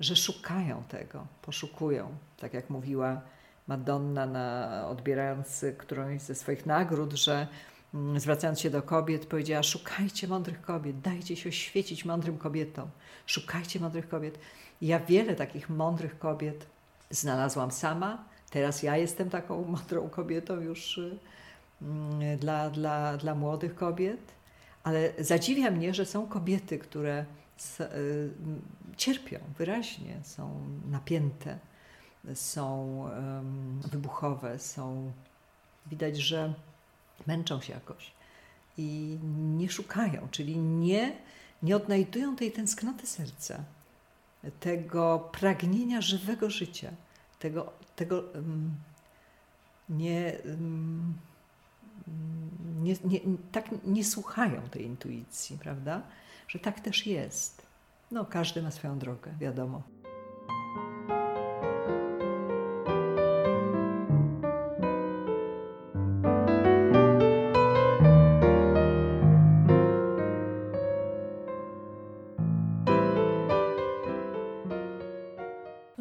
że 0.00 0.16
szukają 0.16 0.82
tego, 0.88 1.26
poszukują. 1.42 2.08
Tak 2.36 2.54
jak 2.54 2.70
mówiła 2.70 3.20
Madonna, 3.68 4.26
na, 4.26 4.86
odbierając 4.88 5.64
którąś 5.78 6.20
ze 6.20 6.34
swoich 6.34 6.66
nagród, 6.66 7.12
że 7.12 7.46
mm, 7.94 8.20
zwracając 8.20 8.60
się 8.60 8.70
do 8.70 8.82
kobiet, 8.82 9.26
powiedziała: 9.26 9.62
Szukajcie 9.62 10.28
mądrych 10.28 10.60
kobiet, 10.60 11.00
dajcie 11.00 11.36
się 11.36 11.48
oświecić 11.48 12.04
mądrym 12.04 12.38
kobietom, 12.38 12.90
szukajcie 13.26 13.80
mądrych 13.80 14.08
kobiet. 14.08 14.38
I 14.80 14.86
ja 14.86 15.00
wiele 15.00 15.34
takich 15.34 15.70
mądrych 15.70 16.18
kobiet 16.18 16.66
znalazłam 17.10 17.70
sama. 17.70 18.24
Teraz 18.50 18.82
ja 18.82 18.96
jestem 18.96 19.30
taką 19.30 19.64
mądrą 19.76 20.08
kobietą 20.08 20.60
już 20.60 20.98
y, 20.98 21.18
mm, 21.82 22.38
dla, 22.38 22.70
dla, 22.70 23.16
dla 23.16 23.34
młodych 23.34 23.74
kobiet, 23.74 24.20
ale 24.84 25.12
zadziwia 25.18 25.70
mnie, 25.70 25.94
że 25.94 26.06
są 26.06 26.26
kobiety, 26.26 26.78
które 26.78 27.24
cierpią 28.96 29.38
wyraźnie, 29.58 30.20
są 30.22 30.60
napięte, 30.90 31.58
są 32.34 33.04
wybuchowe, 33.90 34.58
są 34.58 35.12
widać, 35.86 36.16
że 36.16 36.54
męczą 37.26 37.60
się 37.60 37.72
jakoś 37.72 38.12
i 38.78 39.18
nie 39.56 39.70
szukają, 39.70 40.28
czyli 40.30 40.58
nie, 40.58 41.16
nie 41.62 41.76
odnajdują 41.76 42.36
tej 42.36 42.52
tęsknoty 42.52 43.06
serca, 43.06 43.64
tego 44.60 45.30
pragnienia 45.32 46.00
żywego 46.00 46.50
życia, 46.50 46.90
tego, 47.38 47.72
tego 47.96 48.22
nie, 49.88 50.38
nie, 52.82 52.94
nie, 53.04 53.20
tak 53.52 53.68
nie 53.84 54.04
słuchają 54.04 54.62
tej 54.62 54.84
intuicji, 54.84 55.58
prawda? 55.58 56.02
Że 56.52 56.58
tak 56.58 56.80
też 56.80 57.06
jest. 57.06 57.66
No, 58.10 58.24
każdy 58.24 58.62
ma 58.62 58.70
swoją 58.70 58.98
drogę, 58.98 59.34
wiadomo. 59.40 59.82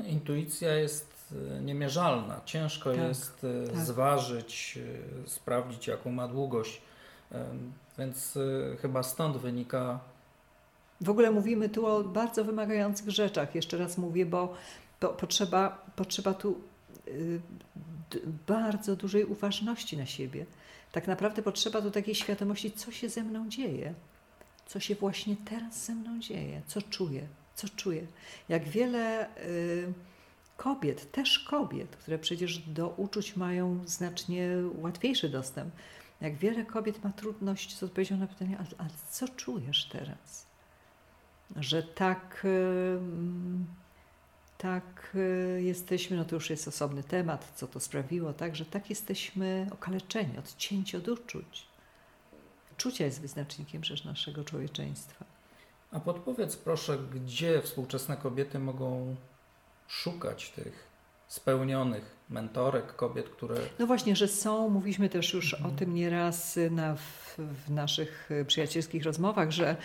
intuicja 0.08 0.76
jest 0.76 1.36
e, 1.58 1.62
niemierzalna. 1.62 2.42
Ciężko 2.46 2.92
tak, 2.92 3.00
jest 3.00 3.44
e, 3.44 3.68
tak. 3.68 3.80
zważyć, 3.80 4.80
e, 5.26 5.30
sprawdzić, 5.30 5.88
jaką 5.88 6.12
ma 6.12 6.28
długość. 6.28 6.82
Więc 7.98 8.38
chyba 8.82 9.04
stąd 9.04 9.38
wynika. 9.38 10.00
W 11.02 11.10
ogóle 11.10 11.32
mówimy 11.32 11.70
tu 11.70 11.86
o 11.86 12.04
bardzo 12.04 12.46
wymagających 12.46 13.10
rzeczach. 13.10 13.56
Jeszcze 13.56 13.78
raz 13.78 13.98
mówię, 13.98 14.26
bo, 14.26 14.56
bo 15.02 15.10
potrzeba, 15.10 15.86
potrzeba 15.96 16.34
tu 16.34 16.62
bardzo 18.48 18.96
dużej 18.96 19.26
uważności 19.26 19.98
na 19.98 20.06
siebie. 20.06 20.46
Tak 20.92 21.08
naprawdę 21.08 21.42
potrzeba 21.42 21.82
tu 21.82 21.92
takiej 21.92 22.16
świadomości, 22.16 22.72
co 22.72 22.92
się 22.92 23.10
ze 23.10 23.24
mną 23.24 23.50
dzieje, 23.50 23.94
co 24.66 24.80
się 24.80 24.96
właśnie 24.96 25.36
teraz 25.46 25.86
ze 25.86 25.96
mną 25.96 26.20
dzieje, 26.20 26.62
co 26.68 26.82
czuję, 26.82 27.28
co 27.56 27.70
czuję. 27.70 28.08
Jak 28.50 28.70
wiele. 28.70 29.30
Yy, 29.48 29.94
kobiet, 30.58 31.12
też 31.12 31.40
kobiet, 31.40 31.96
które 31.96 32.20
przecież 32.20 32.58
do 32.58 32.90
uczuć 32.90 33.36
mają 33.36 33.84
znacznie 33.86 34.50
łatwiejszy 34.76 35.30
dostęp. 35.30 35.74
Jak 36.22 36.36
wiele 36.36 36.66
kobiet 36.66 37.04
ma 37.04 37.10
trudność 37.10 37.78
z 37.78 37.84
odpowiedzią 37.84 38.18
na 38.18 38.28
pytanie, 38.28 38.58
a, 38.60 38.84
a 38.84 38.88
co 39.12 39.28
czujesz 39.28 39.86
teraz? 39.86 40.51
Że 41.56 41.84
tak, 41.84 42.48
tak 44.58 45.18
jesteśmy, 45.58 46.18
no 46.18 46.26
to 46.26 46.36
już 46.36 46.50
jest 46.50 46.68
osobny 46.68 47.04
temat, 47.04 47.52
co 47.56 47.68
to 47.68 47.80
sprawiło, 47.80 48.34
tak, 48.34 48.56
że 48.56 48.66
tak 48.66 48.90
jesteśmy 48.90 49.68
okaleczeni, 49.72 50.38
odcięci 50.38 50.98
od 50.98 51.08
uczuć. 51.08 51.68
Czucia 52.78 53.06
jest 53.06 53.22
wyznacznikiem 53.22 53.82
przecież 53.82 54.06
naszego 54.06 54.44
człowieczeństwa. 54.44 55.26
A 55.92 56.00
podpowiedz 56.00 56.58
proszę, 56.58 56.98
gdzie 56.98 57.62
współczesne 57.62 58.18
kobiety 58.18 58.60
mogą 58.60 59.16
szukać 59.88 60.50
tych 60.50 60.92
spełnionych 61.28 62.16
mentorek, 62.30 62.96
kobiet, 62.96 63.30
które. 63.30 63.56
No 63.80 63.88
właśnie, 63.88 64.16
że 64.16 64.28
są, 64.28 64.70
mówiliśmy 64.70 65.10
też 65.10 65.34
już 65.34 65.54
mhm. 65.54 65.74
o 65.74 65.78
tym 65.78 65.94
nieraz 65.94 66.60
na, 66.72 66.96
w, 66.96 67.38
w 67.38 67.70
naszych 67.70 68.30
przyjacielskich 68.48 69.04
rozmowach, 69.04 69.52
że 69.52 69.76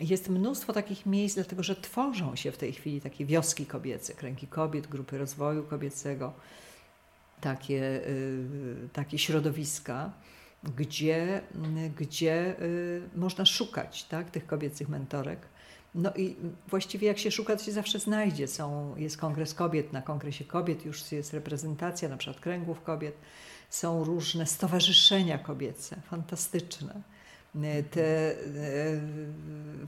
jest 0.00 0.28
mnóstwo 0.28 0.72
takich 0.72 1.06
miejsc, 1.06 1.34
dlatego 1.34 1.62
że 1.62 1.76
tworzą 1.76 2.36
się 2.36 2.52
w 2.52 2.56
tej 2.56 2.72
chwili 2.72 3.00
takie 3.00 3.24
wioski 3.24 3.66
kobiece, 3.66 4.14
kręgi 4.14 4.46
kobiet, 4.46 4.86
grupy 4.86 5.18
rozwoju 5.18 5.62
kobiecego, 5.62 6.32
takie, 7.40 8.06
y, 8.06 8.88
takie 8.92 9.18
środowiska, 9.18 10.12
gdzie, 10.76 11.42
gdzie 11.96 12.62
y, 12.62 13.02
można 13.16 13.46
szukać 13.46 14.04
tak, 14.04 14.30
tych 14.30 14.46
kobiecych 14.46 14.88
mentorek 14.88 15.40
no 15.94 16.12
i 16.16 16.36
właściwie 16.68 17.08
jak 17.08 17.18
się 17.18 17.30
szuka, 17.30 17.56
to 17.56 17.64
się 17.64 17.72
zawsze 17.72 17.98
znajdzie. 17.98 18.48
Są, 18.48 18.94
jest 18.96 19.16
kongres 19.16 19.54
kobiet, 19.54 19.92
na 19.92 20.02
kongresie 20.02 20.44
kobiet 20.44 20.84
już 20.84 21.12
jest 21.12 21.34
reprezentacja, 21.34 22.08
na 22.08 22.16
przykład 22.16 22.40
kręgów 22.42 22.82
kobiet. 22.82 23.14
Są 23.70 24.04
różne 24.04 24.46
stowarzyszenia 24.46 25.38
kobiece, 25.38 25.96
fantastyczne. 26.10 27.02
Te, 27.90 28.30
e, 28.30 28.36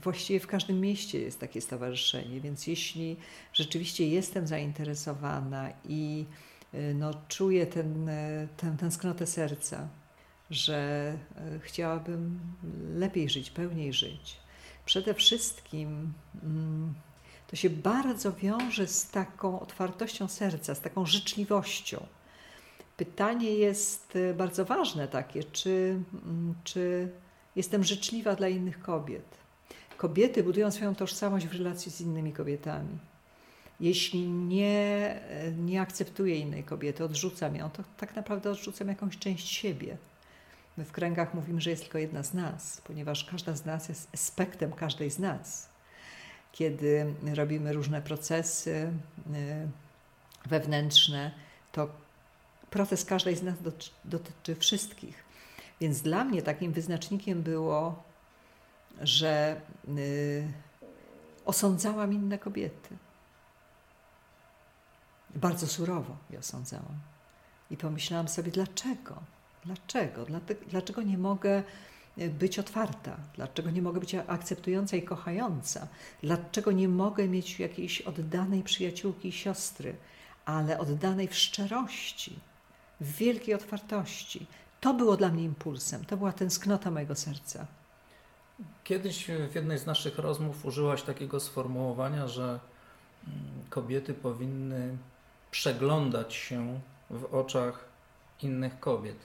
właściwie 0.03 0.39
w 0.39 0.47
każdym 0.47 0.81
mieście 0.81 1.21
jest 1.21 1.39
takie 1.39 1.61
stowarzyszenie, 1.61 2.41
więc 2.41 2.67
jeśli 2.67 3.17
rzeczywiście 3.53 4.07
jestem 4.07 4.47
zainteresowana 4.47 5.69
i 5.85 6.25
e, 6.73 6.93
no, 6.93 7.11
czuję 7.27 7.67
ten, 7.67 8.09
e, 8.09 8.47
tę 8.57 8.75
tęsknotę 8.79 9.27
serca, 9.27 9.87
że 10.49 11.13
chciałabym 11.59 12.39
lepiej 12.95 13.29
żyć, 13.29 13.51
pełniej 13.51 13.93
żyć, 13.93 14.37
przede 14.85 15.13
wszystkim 15.13 16.13
mm, 16.43 16.93
to 17.47 17.55
się 17.55 17.69
bardzo 17.69 18.33
wiąże 18.33 18.87
z 18.87 19.09
taką 19.09 19.59
otwartością 19.59 20.27
serca, 20.27 20.75
z 20.75 20.81
taką 20.81 21.05
życzliwością. 21.05 22.05
Pytanie 22.97 23.49
jest 23.49 24.17
bardzo 24.37 24.65
ważne 24.65 25.07
takie, 25.07 25.43
czy, 25.43 25.99
mm, 26.13 26.55
czy 26.63 27.11
jestem 27.55 27.83
życzliwa 27.83 28.35
dla 28.35 28.47
innych 28.47 28.79
kobiet. 28.79 29.25
Kobiety 29.97 30.43
budują 30.43 30.71
swoją 30.71 30.95
tożsamość 30.95 31.47
w 31.47 31.53
relacji 31.53 31.91
z 31.91 32.01
innymi 32.01 32.33
kobietami. 32.33 32.97
Jeśli 33.79 34.27
nie, 34.27 35.19
nie 35.57 35.81
akceptuję 35.81 36.35
innej 36.35 36.63
kobiety, 36.63 37.03
odrzucam 37.03 37.55
ją, 37.55 37.69
to 37.69 37.83
tak 37.97 38.15
naprawdę 38.15 38.51
odrzucam 38.51 38.87
jakąś 38.87 39.17
część 39.17 39.47
siebie. 39.47 39.97
My 40.77 40.85
w 40.85 40.91
kręgach 40.91 41.33
mówimy, 41.33 41.61
że 41.61 41.69
jest 41.69 41.83
tylko 41.83 41.97
jedna 41.97 42.23
z 42.23 42.33
nas, 42.33 42.81
ponieważ 42.81 43.25
każda 43.25 43.55
z 43.55 43.65
nas 43.65 43.89
jest 43.89 44.09
aspektem 44.13 44.71
każdej 44.71 45.11
z 45.11 45.19
nas. 45.19 45.69
Kiedy 46.51 47.13
robimy 47.33 47.73
różne 47.73 48.01
procesy 48.01 48.71
y, 48.71 49.67
wewnętrzne, 50.49 51.31
to 51.71 51.89
proces 52.69 53.05
każdej 53.05 53.35
z 53.35 53.43
nas 53.43 53.55
dotyczy 54.05 54.55
wszystkich. 54.55 55.23
Więc 55.81 56.01
dla 56.01 56.23
mnie 56.23 56.41
takim 56.41 56.71
wyznacznikiem 56.71 57.41
było, 57.41 58.03
że 59.01 59.61
y, 59.97 60.47
osądzałam 61.45 62.13
inne 62.13 62.37
kobiety. 62.37 62.97
Bardzo 65.35 65.67
surowo 65.67 66.17
je 66.29 66.39
osądzałam. 66.39 66.99
I 67.71 67.77
pomyślałam 67.77 68.27
sobie, 68.27 68.51
dlaczego? 68.51 69.23
Dlaczego? 69.65 70.25
Dlaczego 70.69 71.01
nie 71.01 71.17
mogę 71.17 71.63
e, 72.17 72.29
być 72.29 72.59
otwarta? 72.59 73.17
Dlaczego 73.35 73.71
nie 73.71 73.81
mogę 73.81 73.99
być 73.99 74.15
akceptująca 74.15 74.97
i 74.97 75.01
kochająca? 75.01 75.87
Dlaczego 76.21 76.71
nie 76.71 76.87
mogę 76.87 77.27
mieć 77.27 77.59
jakiejś 77.59 78.01
oddanej 78.01 78.63
przyjaciółki 78.63 79.27
i 79.27 79.31
siostry, 79.31 79.95
ale 80.45 80.79
oddanej 80.79 81.27
w 81.27 81.35
szczerości, 81.35 82.39
w 83.01 83.15
wielkiej 83.15 83.53
otwartości? 83.55 84.45
To 84.83 84.93
było 84.93 85.17
dla 85.17 85.29
mnie 85.29 85.43
impulsem, 85.43 86.05
to 86.05 86.17
była 86.17 86.31
tęsknota 86.31 86.91
mojego 86.91 87.15
serca. 87.15 87.65
Kiedyś 88.83 89.25
w 89.51 89.55
jednej 89.55 89.79
z 89.79 89.85
naszych 89.85 90.17
rozmów 90.17 90.65
użyłaś 90.65 91.01
takiego 91.01 91.39
sformułowania, 91.39 92.27
że 92.27 92.43
mm, 92.43 93.39
kobiety 93.69 94.13
powinny 94.13 94.97
przeglądać 95.51 96.33
się 96.33 96.79
w 97.09 97.35
oczach 97.35 97.85
innych 98.41 98.79
kobiet. 98.79 99.15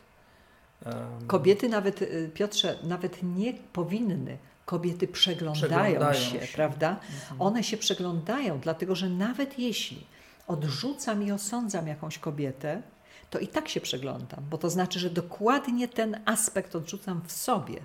Kobiety 1.27 1.69
nawet, 1.69 2.03
y, 2.03 2.31
Piotrze, 2.35 2.79
nawet 2.83 3.23
nie 3.23 3.55
powinny. 3.55 4.39
Kobiety 4.67 5.09
przeglądają, 5.09 5.69
przeglądają 5.69 6.15
się, 6.15 6.47
się, 6.47 6.55
prawda? 6.55 6.91
Mhm. 6.91 7.43
One 7.43 7.65
się 7.65 7.77
przeglądają, 7.77 8.61
dlatego 8.61 8.95
że 8.95 9.09
nawet 9.09 9.59
jeśli 9.59 10.07
odrzucam 10.47 11.23
i 11.23 11.33
osądzam 11.33 11.87
jakąś 11.87 12.19
kobietę, 12.19 12.83
to 13.31 13.39
i 13.39 13.49
tak 13.49 13.69
się 13.69 13.81
przeglądam, 13.81 14.45
bo 14.51 14.59
to 14.59 14.71
znaczy, 14.71 14.99
że 14.99 15.11
dokładnie 15.11 15.89
ten 15.89 16.21
aspekt 16.25 16.77
odrzucam 16.77 17.21
w 17.27 17.33
sobie. 17.33 17.81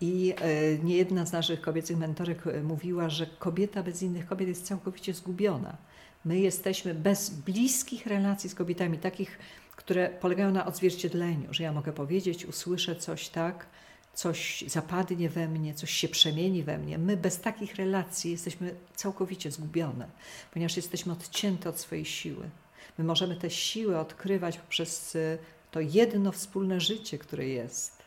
I 0.00 0.34
y, 0.74 0.84
nie 0.84 0.96
jedna 0.96 1.26
z 1.26 1.32
naszych 1.32 1.60
kobiecych 1.60 1.96
mentorek 1.96 2.46
y, 2.46 2.62
mówiła, 2.62 3.10
że 3.10 3.26
kobieta 3.26 3.82
bez 3.82 4.02
innych 4.02 4.26
kobiet 4.26 4.48
jest 4.48 4.66
całkowicie 4.66 5.14
zgubiona. 5.14 5.76
My 6.24 6.38
jesteśmy 6.38 6.94
bez 6.94 7.30
bliskich 7.30 8.06
relacji 8.06 8.50
z 8.50 8.54
kobietami, 8.54 8.98
takich 8.98 9.38
które 9.76 10.08
polegają 10.08 10.50
na 10.50 10.66
odzwierciedleniu, 10.66 11.54
że 11.54 11.62
ja 11.62 11.72
mogę 11.72 11.92
powiedzieć, 11.92 12.46
usłyszę 12.46 12.96
coś 12.96 13.28
tak, 13.28 13.66
coś 14.14 14.64
zapadnie 14.66 15.28
we 15.28 15.48
mnie, 15.48 15.74
coś 15.74 15.90
się 15.90 16.08
przemieni 16.08 16.62
we 16.62 16.78
mnie. 16.78 16.98
My 16.98 17.16
bez 17.16 17.40
takich 17.40 17.74
relacji 17.74 18.30
jesteśmy 18.30 18.74
całkowicie 18.96 19.50
zgubione, 19.50 20.08
ponieważ 20.52 20.76
jesteśmy 20.76 21.12
odcięte 21.12 21.68
od 21.68 21.80
swojej 21.80 22.04
siły. 22.04 22.50
My 22.98 23.04
możemy 23.04 23.36
te 23.36 23.50
siły 23.50 23.98
odkrywać 23.98 24.58
poprzez 24.58 25.14
y, 25.14 25.38
to 25.70 25.80
jedno 25.80 26.32
wspólne 26.32 26.80
życie, 26.80 27.18
które 27.18 27.48
jest. 27.48 28.04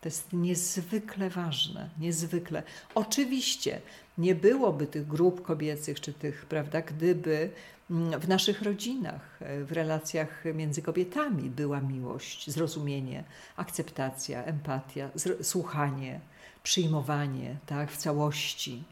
To 0.00 0.08
jest 0.08 0.32
niezwykle 0.32 1.30
ważne, 1.30 1.90
niezwykle. 2.00 2.62
Oczywiście 2.94 3.80
nie 4.18 4.34
byłoby 4.34 4.86
tych 4.86 5.06
grup 5.06 5.42
kobiecych, 5.42 6.00
czy 6.00 6.12
tych, 6.12 6.46
prawda, 6.46 6.82
gdyby 6.82 7.50
mm, 7.90 8.20
w 8.20 8.28
naszych 8.28 8.62
rodzinach, 8.62 9.38
w 9.64 9.72
relacjach 9.72 10.44
między 10.54 10.82
kobietami 10.82 11.50
była 11.50 11.80
miłość, 11.80 12.50
zrozumienie, 12.50 13.24
akceptacja, 13.56 14.44
empatia, 14.44 15.10
słuchanie, 15.42 16.20
przyjmowanie 16.62 17.56
tak, 17.66 17.92
w 17.92 17.96
całości, 17.96 18.84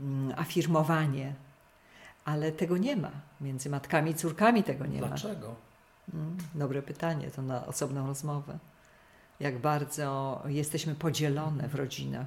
mm, 0.00 0.34
afirmowanie. 0.38 1.34
Ale 2.24 2.52
tego 2.52 2.76
nie 2.76 2.96
ma. 2.96 3.10
Między 3.40 3.70
matkami 3.70 4.10
i 4.10 4.14
córkami 4.14 4.64
tego 4.64 4.86
nie 4.86 4.98
Dlaczego? 4.98 5.28
ma. 5.28 5.34
Dlaczego? 5.34 5.54
Mm, 6.14 6.36
dobre 6.54 6.82
pytanie, 6.82 7.30
to 7.30 7.42
na 7.42 7.66
osobną 7.66 8.06
rozmowę. 8.06 8.58
Jak 9.40 9.58
bardzo 9.58 10.42
jesteśmy 10.46 10.94
podzielone 10.94 11.68
w 11.68 11.74
rodzinach. 11.74 12.26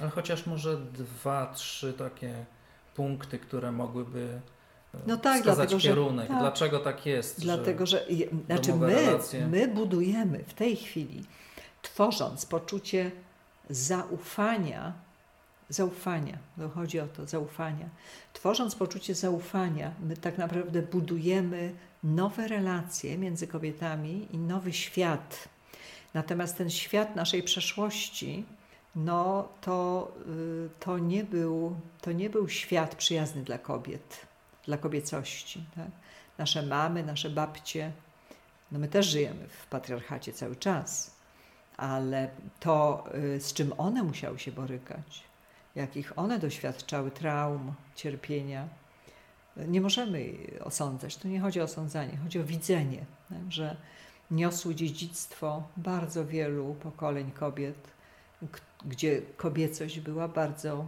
Ale 0.00 0.10
chociaż 0.10 0.46
może 0.46 0.76
dwa, 0.76 1.52
trzy 1.54 1.92
takie 1.92 2.44
punkty, 2.94 3.38
które 3.38 3.72
mogłyby 3.72 4.40
e, 4.94 4.98
no 5.06 5.16
tak, 5.16 5.38
wskazać 5.38 5.68
dlatego, 5.68 5.88
kierunek. 5.88 6.26
Że, 6.26 6.32
tak, 6.32 6.38
Dlaczego 6.38 6.78
tak 6.78 7.06
jest? 7.06 7.40
Dlatego, 7.40 7.86
że, 7.86 8.06
że 8.10 8.14
znaczy 8.46 8.74
my, 8.74 9.18
my 9.50 9.68
budujemy 9.68 10.44
w 10.44 10.54
tej 10.54 10.76
chwili, 10.76 11.24
tworząc 11.82 12.46
poczucie 12.46 13.10
zaufania, 13.70 14.92
zaufania, 15.68 16.38
to 16.58 16.68
chodzi 16.68 17.00
o 17.00 17.06
to, 17.06 17.26
zaufania. 17.26 17.88
Tworząc 18.32 18.74
poczucie 18.74 19.14
zaufania, 19.14 19.94
my 20.00 20.16
tak 20.16 20.38
naprawdę 20.38 20.82
budujemy 20.82 21.74
nowe 22.04 22.48
relacje 22.48 23.18
między 23.18 23.46
kobietami 23.46 24.28
i 24.32 24.38
nowy 24.38 24.72
świat. 24.72 25.48
Natomiast 26.14 26.56
ten 26.56 26.70
świat 26.70 27.16
naszej 27.16 27.42
przeszłości, 27.42 28.44
no 28.96 29.48
to, 29.60 30.12
y, 30.28 30.68
to, 30.80 30.98
nie, 30.98 31.24
był, 31.24 31.76
to 32.00 32.12
nie 32.12 32.30
był 32.30 32.48
świat 32.48 32.94
przyjazny 32.94 33.42
dla 33.42 33.58
kobiet, 33.58 34.26
dla 34.64 34.78
kobiecości. 34.78 35.64
Tak? 35.74 35.88
Nasze 36.38 36.62
mamy, 36.62 37.02
nasze 37.02 37.30
babcie, 37.30 37.92
no 38.72 38.78
my 38.78 38.88
też 38.88 39.06
żyjemy 39.06 39.48
w 39.48 39.66
patriarchacie 39.66 40.32
cały 40.32 40.56
czas, 40.56 41.16
ale 41.76 42.30
to, 42.60 43.04
y, 43.14 43.40
z 43.40 43.52
czym 43.52 43.72
one 43.78 44.02
musiały 44.02 44.38
się 44.38 44.52
borykać, 44.52 45.25
jakich 45.76 46.18
one 46.18 46.38
doświadczały 46.38 47.10
traum, 47.10 47.74
cierpienia, 47.94 48.68
nie 49.56 49.80
możemy 49.80 50.32
osądzać. 50.64 51.16
Tu 51.16 51.28
nie 51.28 51.40
chodzi 51.40 51.60
o 51.60 51.64
osądzanie, 51.64 52.16
chodzi 52.16 52.40
o 52.40 52.44
widzenie, 52.44 53.04
że 53.48 53.76
niosły 54.30 54.74
dziedzictwo 54.74 55.68
bardzo 55.76 56.26
wielu 56.26 56.74
pokoleń 56.74 57.30
kobiet, 57.30 57.76
gdzie 58.84 59.22
kobiecość 59.36 60.00
była 60.00 60.28
bardzo 60.28 60.86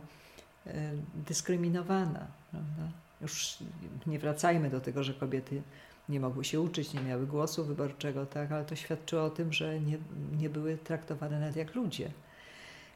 e, 0.66 0.92
dyskryminowana. 1.14 2.26
Prawda? 2.50 2.82
Już 3.20 3.58
nie 4.06 4.18
wracajmy 4.18 4.70
do 4.70 4.80
tego, 4.80 5.04
że 5.04 5.14
kobiety 5.14 5.62
nie 6.08 6.20
mogły 6.20 6.44
się 6.44 6.60
uczyć, 6.60 6.94
nie 6.94 7.00
miały 7.00 7.26
głosu 7.26 7.64
wyborczego, 7.64 8.26
tak, 8.26 8.52
ale 8.52 8.64
to 8.64 8.76
świadczyło 8.76 9.24
o 9.24 9.30
tym, 9.30 9.52
że 9.52 9.80
nie, 9.80 9.98
nie 10.38 10.50
były 10.50 10.78
traktowane 10.78 11.40
nawet 11.40 11.56
jak 11.56 11.74
ludzie. 11.74 12.10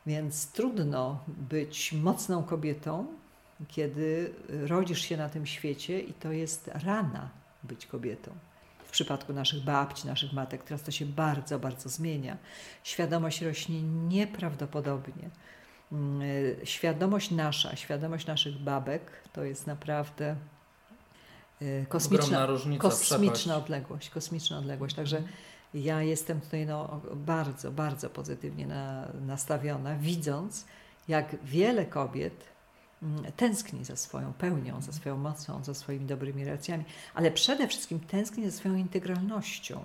Więc 0.06 0.52
trudno 0.52 1.24
być 1.28 1.92
mocną 1.92 2.42
kobietą, 2.42 3.06
kiedy 3.68 4.34
rodzisz 4.48 5.00
się 5.00 5.16
na 5.16 5.28
tym 5.28 5.46
świecie 5.46 6.00
i 6.00 6.12
to 6.12 6.32
jest 6.32 6.70
rana 6.84 7.30
być 7.62 7.86
kobietą. 7.86 8.32
W 8.84 8.90
przypadku 8.90 9.32
naszych 9.32 9.64
babci, 9.64 10.06
naszych 10.06 10.32
matek, 10.32 10.62
teraz 10.62 10.82
to 10.82 10.90
się 10.90 11.06
bardzo, 11.06 11.58
bardzo 11.58 11.88
zmienia. 11.88 12.36
Świadomość 12.84 13.42
rośnie 13.42 13.82
nieprawdopodobnie. 13.82 15.30
Mm, 15.92 16.22
świadomość 16.64 17.30
nasza, 17.30 17.76
świadomość 17.76 18.26
naszych 18.26 18.58
babek 18.58 19.10
to 19.32 19.44
jest 19.44 19.66
naprawdę 19.66 20.36
y, 21.62 21.86
kosmiczna, 21.88 22.46
różnica, 22.46 22.82
kosmiczna 22.82 23.56
odległość, 23.56 24.10
kosmiczna 24.10 24.58
odległość. 24.58 24.94
Także 24.94 25.22
ja 25.74 26.02
jestem 26.02 26.40
tutaj 26.40 26.66
no, 26.66 27.00
bardzo, 27.14 27.70
bardzo 27.70 28.10
pozytywnie 28.10 28.66
na, 28.66 29.08
nastawiona, 29.26 29.96
widząc, 29.96 30.64
jak 31.08 31.36
wiele 31.44 31.86
kobiet 31.86 32.52
Mm, 33.02 33.32
tęskni 33.36 33.84
za 33.84 33.96
swoją 33.96 34.32
pełnią, 34.32 34.82
za 34.82 34.92
swoją 34.92 35.16
mocą, 35.16 35.64
za 35.64 35.74
swoimi 35.74 36.06
dobrymi 36.06 36.44
relacjami, 36.44 36.84
ale 37.14 37.30
przede 37.30 37.68
wszystkim 37.68 38.00
tęskni 38.00 38.50
za 38.50 38.56
swoją 38.56 38.74
integralnością. 38.74 39.84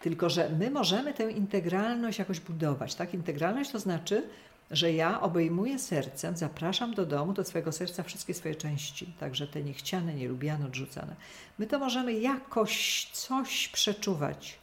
Tylko, 0.00 0.30
że 0.30 0.48
my 0.58 0.70
możemy 0.70 1.14
tę 1.14 1.30
integralność 1.30 2.18
jakoś 2.18 2.40
budować. 2.40 2.94
Tak? 2.94 3.14
Integralność 3.14 3.70
to 3.70 3.78
znaczy, 3.78 4.28
że 4.70 4.92
ja 4.92 5.20
obejmuję 5.20 5.78
sercem, 5.78 6.36
zapraszam 6.36 6.94
do 6.94 7.06
domu, 7.06 7.32
do 7.32 7.44
swojego 7.44 7.72
serca 7.72 8.02
wszystkie 8.02 8.34
swoje 8.34 8.54
części, 8.54 9.06
także 9.20 9.46
te 9.46 9.62
niechciane, 9.62 10.14
nielubiane, 10.14 10.66
odrzucane. 10.66 11.16
My 11.58 11.66
to 11.66 11.78
możemy 11.78 12.12
jakoś 12.12 13.04
coś 13.12 13.68
przeczuwać, 13.68 14.58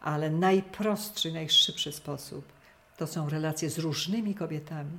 ale 0.00 0.30
najprostszy, 0.30 1.32
najszybszy 1.32 1.92
sposób 1.92 2.44
to 2.96 3.06
są 3.06 3.28
relacje 3.28 3.70
z 3.70 3.78
różnymi 3.78 4.34
kobietami 4.34 4.98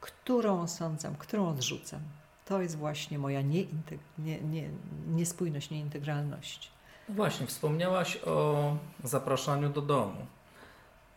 którą 0.00 0.60
osądzam, 0.60 1.14
którą 1.16 1.48
odrzucam. 1.48 2.00
To 2.44 2.62
jest 2.62 2.76
właśnie 2.76 3.18
moja 3.18 3.42
nieintegralność, 3.42 4.18
nie, 4.18 4.40
nie, 4.40 4.70
niespójność, 5.08 5.70
nieintegralność. 5.70 6.70
No 7.08 7.14
właśnie, 7.14 7.46
wspomniałaś 7.46 8.18
o 8.26 8.76
zapraszaniu 9.04 9.68
do 9.68 9.82
domu. 9.82 10.26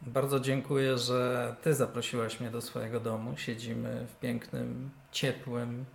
Bardzo 0.02 0.40
dziękuję, 0.40 0.98
że 0.98 1.56
Ty 1.62 1.74
zaprosiłaś 1.74 2.40
mnie 2.40 2.52
do 2.52 2.62
swojego 2.62 3.00
domu. 3.00 3.38
Siedzimy 3.38 4.08
w 4.08 4.20
pięknym, 4.20 4.90
ciepłym 5.12 5.86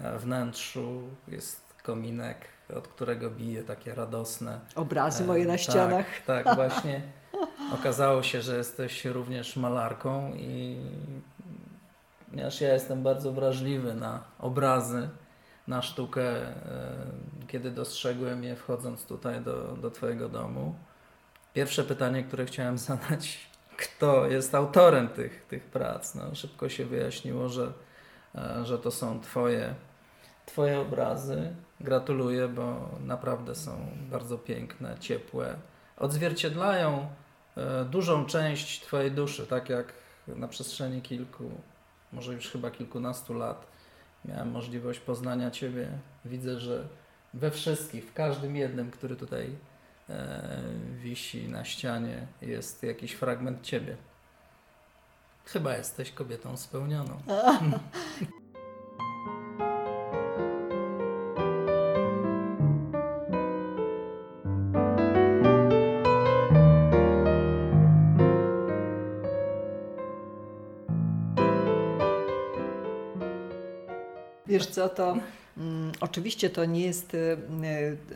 e, 0.00 0.18
wnętrzu. 0.18 1.02
Jest 1.28 1.60
kominek, 1.82 2.48
od 2.74 2.88
którego 2.88 3.30
bije 3.30 3.62
takie 3.62 3.94
radosne 3.94 4.60
obrazy 4.74 5.24
moje 5.24 5.44
na 5.44 5.52
tak, 5.52 5.60
ścianach. 5.60 6.06
Tak, 6.26 6.44
tak 6.44 6.56
właśnie. 6.60 7.02
Okazało 7.74 8.22
się, 8.22 8.42
że 8.42 8.56
jesteś 8.56 9.04
również 9.04 9.56
malarką 9.56 10.34
i 10.34 10.80
ponieważ 12.30 12.60
ja 12.60 12.72
jestem 12.72 13.02
bardzo 13.02 13.32
wrażliwy 13.32 13.94
na 13.94 14.24
obrazy, 14.38 15.08
na 15.68 15.82
sztukę, 15.82 16.22
e, 16.22 16.52
kiedy 17.48 17.70
dostrzegłem 17.70 18.44
je 18.44 18.56
wchodząc 18.56 19.06
tutaj 19.06 19.40
do, 19.40 19.76
do 19.82 19.90
Twojego 19.90 20.28
domu. 20.28 20.74
Pierwsze 21.54 21.84
pytanie, 21.84 22.24
które 22.24 22.46
chciałem 22.46 22.78
zadać, 22.88 23.50
kto 23.76 24.26
jest 24.26 24.54
autorem 24.54 25.08
tych, 25.08 25.46
tych 25.46 25.64
prac? 25.64 26.14
No, 26.14 26.34
szybko 26.34 26.68
się 26.68 26.84
wyjaśniło, 26.84 27.48
że, 27.48 27.72
e, 28.34 28.64
że 28.64 28.78
to 28.78 28.90
są 28.90 29.20
Twoje, 29.20 29.74
twoje 30.46 30.80
obrazy. 30.80 31.54
Gratuluję, 31.80 32.48
bo 32.48 32.90
naprawdę 33.04 33.54
są 33.54 33.86
bardzo 34.10 34.38
piękne, 34.38 34.96
ciepłe. 35.00 35.56
Odzwierciedlają 35.96 37.08
e, 37.56 37.84
dużą 37.84 38.26
część 38.26 38.80
Twojej 38.80 39.10
duszy, 39.12 39.46
tak 39.46 39.68
jak 39.68 39.92
na 40.28 40.48
przestrzeni 40.48 41.02
kilku 41.02 41.50
może 42.12 42.34
już 42.34 42.48
chyba 42.48 42.70
kilkunastu 42.70 43.34
lat 43.34 43.66
miałem 44.24 44.50
możliwość 44.50 45.00
poznania 45.00 45.50
Ciebie. 45.50 45.88
Widzę, 46.24 46.60
że 46.60 46.88
we 47.34 47.50
wszystkich, 47.50 48.04
w 48.04 48.12
każdym 48.12 48.56
jednym, 48.56 48.90
który 48.90 49.16
tutaj 49.16 49.56
e, 50.08 50.62
wisi 51.02 51.48
na 51.48 51.64
ścianie, 51.64 52.26
jest 52.42 52.82
jakiś 52.82 53.12
fragment 53.12 53.62
Ciebie. 53.62 53.96
Chyba 55.44 55.76
jesteś 55.76 56.12
kobietą 56.12 56.56
spełnioną. 56.56 57.18
Wiesz 74.58 74.66
co, 74.66 74.88
to 74.88 75.16
mm, 75.56 75.92
oczywiście 76.00 76.50
to 76.50 76.64
nie 76.64 76.80
jest, 76.80 77.14
y, 77.14 77.36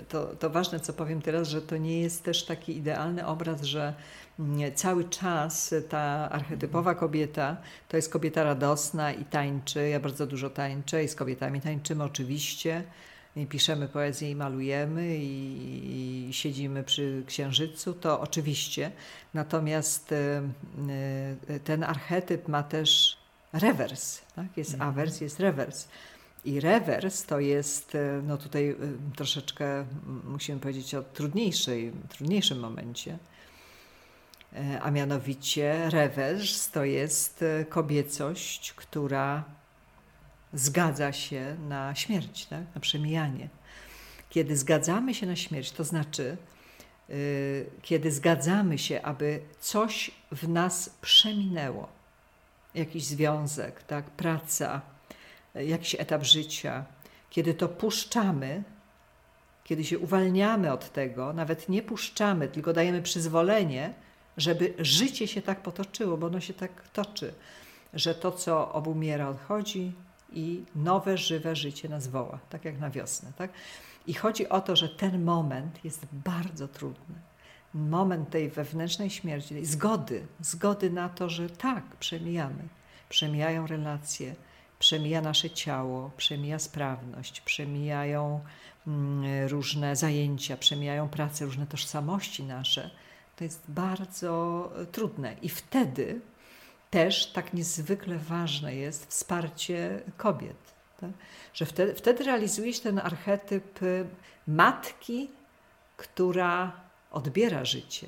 to, 0.09 0.27
to 0.27 0.51
ważne 0.51 0.81
co 0.81 0.93
powiem 0.93 1.23
teraz, 1.23 1.49
że 1.49 1.63
to 1.63 1.77
nie 1.77 2.01
jest 2.01 2.25
też 2.25 2.45
taki 2.45 2.77
idealny 2.77 3.27
obraz, 3.27 3.63
że 3.63 3.95
mm, 4.39 4.75
cały 4.75 5.05
czas 5.05 5.75
ta 5.89 6.31
archetypowa 6.31 6.95
kobieta 6.95 7.57
to 7.89 7.97
jest 7.97 8.13
kobieta 8.13 8.45
radosna 8.45 9.13
i 9.13 9.25
tańczy. 9.25 9.89
Ja 9.89 10.01
bardzo 10.01 10.27
dużo 10.27 10.51
tańczę 10.51 11.05
i 11.05 11.09
z 11.09 11.15
kobietami 11.15 11.61
tańczymy 11.61 12.05
oczywiście. 12.05 12.85
I 13.37 13.47
piszemy 13.47 13.89
poezję 13.89 14.31
i 14.31 14.35
malujemy 14.37 15.17
i, 15.17 16.29
i, 16.29 16.33
siedzimy 16.33 16.85
przy 16.85 17.23
księżycu, 17.27 17.93
to 17.95 18.21
oczywiście. 18.21 18.91
Natomiast 19.35 20.13
y, 20.13 20.17
y, 21.51 21.61
ten 21.61 21.85
archetyp 21.85 22.49
ma 22.49 22.63
też 22.63 23.17
rewers, 23.53 24.21
tak? 24.37 24.57
jest 24.57 24.75
mhm. 24.75 24.91
awers, 24.91 25.21
jest 25.21 25.41
rewers. 25.41 25.89
I 26.45 26.61
rewers 26.61 27.27
to 27.27 27.41
jest, 27.41 27.95
e, 27.95 28.23
no 28.23 28.37
tutaj 28.37 28.71
e, 28.71 28.77
troszeczkę 29.17 29.85
musimy 30.25 30.61
powiedzieć 30.61 30.95
o 30.95 31.03
trudniejszej, 31.03 31.93
trudniejszym 32.09 32.59
momencie, 32.61 33.19
e, 34.53 34.81
a 34.83 34.91
mianowicie 34.91 35.91
rewers 35.91 36.71
to 36.71 36.85
jest 36.85 37.45
kobiecość, 37.69 38.73
która 38.73 39.45
zgadza 40.53 41.13
się 41.13 41.57
na 41.69 41.95
śmierć, 41.95 42.47
tak? 42.47 42.65
na 42.75 42.81
przemijanie, 42.81 43.49
Kiedy 44.31 44.57
zgadzamy 44.57 45.15
się 45.15 45.27
na 45.27 45.37
śmierć, 45.37 45.73
to 45.73 45.85
znaczy, 45.85 46.37
kiedy 47.83 48.13
zgadzamy 48.13 48.79
się, 48.79 49.03
aby 49.03 49.41
coś 49.61 50.11
w 50.33 50.49
nas 50.49 50.91
przeminęło, 51.01 51.89
jakiś 52.75 53.05
związek, 53.05 53.83
tak, 53.83 54.05
praca, 54.11 54.81
jakiś 55.55 55.95
etap 55.95 56.25
życia, 56.25 56.85
kiedy 57.31 57.55
to 57.55 57.69
puszczamy, 57.69 58.63
kiedy 59.65 59.85
się 59.85 59.99
uwalniamy 59.99 60.73
od 60.73 60.93
tego, 60.93 61.33
nawet 61.33 61.69
nie 61.69 61.83
puszczamy, 61.83 62.49
tylko 62.49 62.73
dajemy 62.73 63.03
przyzwolenie, 63.03 63.95
żeby 64.37 64.75
życie 64.79 65.29
się 65.29 65.43
tak 65.43 65.63
potoczyło, 65.63 66.17
bo 66.17 66.27
ono 66.27 66.41
się 66.41 66.55
tak 66.55 66.89
toczy, 66.89 67.35
że 67.95 68.15
to, 68.15 68.33
co 68.33 68.73
obumiera, 68.73 69.29
odchodzi 69.29 69.93
i 70.33 70.65
nowe, 70.75 71.19
żywe 71.19 71.57
życie 71.57 71.89
nas 71.89 72.09
woła, 72.09 72.39
tak 72.51 72.65
jak 72.65 72.79
na 72.79 72.91
wiosnę. 72.91 73.33
Tak? 73.37 73.51
I 74.07 74.15
chodzi 74.15 74.49
o 74.49 74.61
to, 74.61 74.77
że 74.77 74.89
ten 74.89 75.25
moment 75.25 75.85
jest 75.85 76.07
bardzo 76.13 76.69
trudny. 76.69 77.15
Moment 77.75 78.31
tej 78.31 78.51
wewnętrznej 78.51 79.11
śmierci, 79.11 79.55
tej 79.55 79.67
zgody, 79.67 80.27
zgody 80.41 80.91
na 80.91 81.09
to, 81.09 81.29
że 81.29 81.51
tak, 81.51 81.85
przemijamy. 82.01 82.69
Przemijają 83.09 83.67
relacje, 83.67 84.35
przemija 84.81 85.21
nasze 85.21 85.51
ciało, 85.51 86.11
przemija 86.17 86.59
sprawność, 86.59 87.41
przemijają 87.41 88.41
mm, 88.87 89.49
różne 89.49 89.97
zajęcia, 89.97 90.57
przemijają 90.57 91.09
prace, 91.09 91.45
różne 91.45 91.67
tożsamości 91.67 92.45
nasze. 92.45 92.91
To 93.37 93.45
jest 93.45 93.63
bardzo 93.69 94.73
trudne. 94.93 95.37
I 95.43 95.49
wtedy 95.49 96.21
też 96.91 97.33
tak 97.33 97.55
niezwykle 97.55 98.19
ważne 98.19 98.75
jest 98.75 99.07
wsparcie 99.07 100.03
kobiet. 100.17 100.57
Tak? 101.01 101.11
Że 101.55 101.67
wtedy, 101.67 101.95
wtedy 101.95 102.25
realizuje 102.25 102.73
się 102.73 102.83
ten 102.83 102.99
archetyp 102.99 103.81
matki, 104.47 105.31
która 105.97 106.73
odbiera 107.11 107.65
życie. 107.65 108.07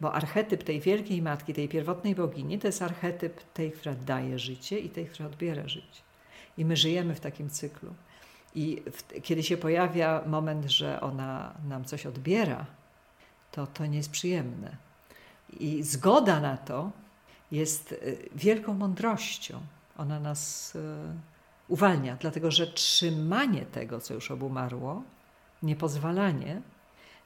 Bo 0.00 0.12
archetyp 0.12 0.64
tej 0.64 0.80
wielkiej 0.80 1.22
matki, 1.22 1.54
tej 1.54 1.68
pierwotnej 1.68 2.14
bogini, 2.14 2.58
to 2.58 2.66
jest 2.68 2.82
archetyp 2.82 3.52
tej, 3.54 3.72
która 3.72 3.94
daje 3.94 4.38
życie 4.38 4.78
i 4.78 4.90
tej, 4.90 5.06
która 5.06 5.28
odbiera 5.28 5.68
życie. 5.68 6.09
I 6.58 6.64
my 6.64 6.76
żyjemy 6.76 7.14
w 7.14 7.20
takim 7.20 7.50
cyklu. 7.50 7.94
I 8.54 8.82
w, 8.92 9.22
kiedy 9.22 9.42
się 9.42 9.56
pojawia 9.56 10.22
moment, 10.26 10.64
że 10.64 11.00
ona 11.00 11.54
nam 11.68 11.84
coś 11.84 12.06
odbiera, 12.06 12.66
to 13.50 13.66
to 13.66 13.86
nie 13.86 13.96
jest 13.96 14.10
przyjemne. 14.10 14.76
I 15.60 15.82
zgoda 15.82 16.40
na 16.40 16.56
to 16.56 16.90
jest 17.52 17.92
y, 17.92 18.28
wielką 18.34 18.74
mądrością. 18.74 19.60
Ona 19.98 20.20
nas 20.20 20.74
y, 20.74 20.80
uwalnia, 21.68 22.16
dlatego 22.20 22.50
że 22.50 22.66
trzymanie 22.66 23.66
tego, 23.66 24.00
co 24.00 24.14
już 24.14 24.30
obumarło, 24.30 25.02
niepozwalanie 25.62 26.62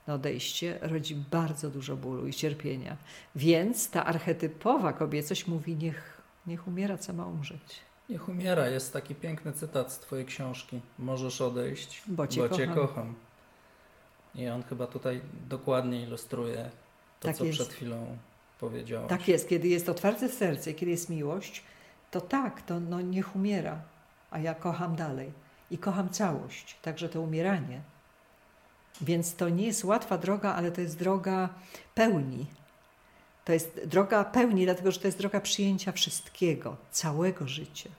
na 0.06 0.14
odejście 0.14 0.78
rodzi 0.82 1.14
bardzo 1.14 1.70
dużo 1.70 1.96
bólu 1.96 2.26
i 2.26 2.32
cierpienia. 2.32 2.96
Więc 3.36 3.90
ta 3.90 4.04
archetypowa 4.04 4.92
kobiecość 4.92 5.46
mówi: 5.46 5.76
Niech, 5.76 6.22
niech 6.46 6.68
umiera, 6.68 6.98
co 6.98 7.12
ma 7.12 7.26
umrzeć. 7.26 7.80
Niech 8.08 8.28
umiera. 8.28 8.68
Jest 8.68 8.92
taki 8.92 9.14
piękny 9.14 9.52
cytat 9.52 9.92
z 9.92 9.98
Twojej 9.98 10.26
książki. 10.26 10.80
Możesz 10.98 11.40
odejść, 11.40 12.02
bo 12.06 12.26
Cię, 12.26 12.42
bo 12.42 12.48
kocham. 12.48 12.66
cię 12.66 12.74
kocham. 12.74 13.14
I 14.34 14.48
on 14.48 14.62
chyba 14.62 14.86
tutaj 14.86 15.20
dokładnie 15.48 16.02
ilustruje 16.02 16.70
to, 17.20 17.28
Tak 17.28 17.36
co 17.36 17.44
jest. 17.44 17.58
przed 17.58 17.72
chwilą 17.72 18.16
powiedziałaś. 18.60 19.08
Tak 19.08 19.28
jest, 19.28 19.48
kiedy 19.48 19.68
jest 19.68 19.88
otwarte 19.88 20.28
serce, 20.28 20.74
kiedy 20.74 20.90
jest 20.90 21.08
miłość, 21.08 21.62
to 22.10 22.20
tak, 22.20 22.62
to 22.62 22.80
no, 22.80 23.00
niech 23.00 23.36
umiera, 23.36 23.80
a 24.30 24.38
ja 24.38 24.54
kocham 24.54 24.96
dalej 24.96 25.32
i 25.70 25.78
kocham 25.78 26.08
całość, 26.08 26.76
także 26.82 27.08
to 27.08 27.20
umieranie. 27.20 27.80
Więc 29.00 29.34
to 29.36 29.48
nie 29.48 29.66
jest 29.66 29.84
łatwa 29.84 30.18
droga, 30.18 30.54
ale 30.54 30.72
to 30.72 30.80
jest 30.80 30.98
droga 30.98 31.48
pełni. 31.94 32.46
To 33.44 33.52
jest 33.52 33.80
droga 33.86 34.24
pełni, 34.24 34.64
dlatego 34.64 34.90
że 34.90 35.00
to 35.00 35.08
jest 35.08 35.18
droga 35.18 35.40
przyjęcia 35.40 35.92
wszystkiego, 35.92 36.76
całego 36.90 37.48
życia. 37.48 37.90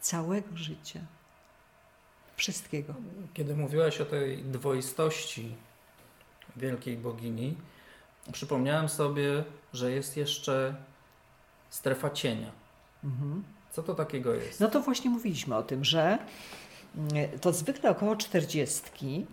Całego 0.00 0.56
życia. 0.56 1.00
Wszystkiego. 2.36 2.94
Kiedy 3.34 3.56
mówiłaś 3.56 4.00
o 4.00 4.04
tej 4.04 4.44
dwoistości 4.44 5.54
wielkiej 6.56 6.96
bogini, 6.96 7.56
przypomniałem 8.32 8.88
sobie, 8.88 9.44
że 9.72 9.90
jest 9.90 10.16
jeszcze 10.16 10.74
strefa 11.70 12.10
cienia. 12.10 12.50
Mhm. 13.04 13.44
Co 13.72 13.82
to 13.82 13.94
takiego 13.94 14.34
jest? 14.34 14.60
No 14.60 14.68
to 14.68 14.80
właśnie 14.80 15.10
mówiliśmy 15.10 15.56
o 15.56 15.62
tym, 15.62 15.84
że 15.84 16.18
mm, 16.96 17.38
to 17.40 17.52
zwykle 17.52 17.90
około 17.90 18.16
40 18.16 19.26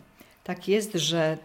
tak 0.56 0.68
jest, 0.68 0.94
że 0.94 1.38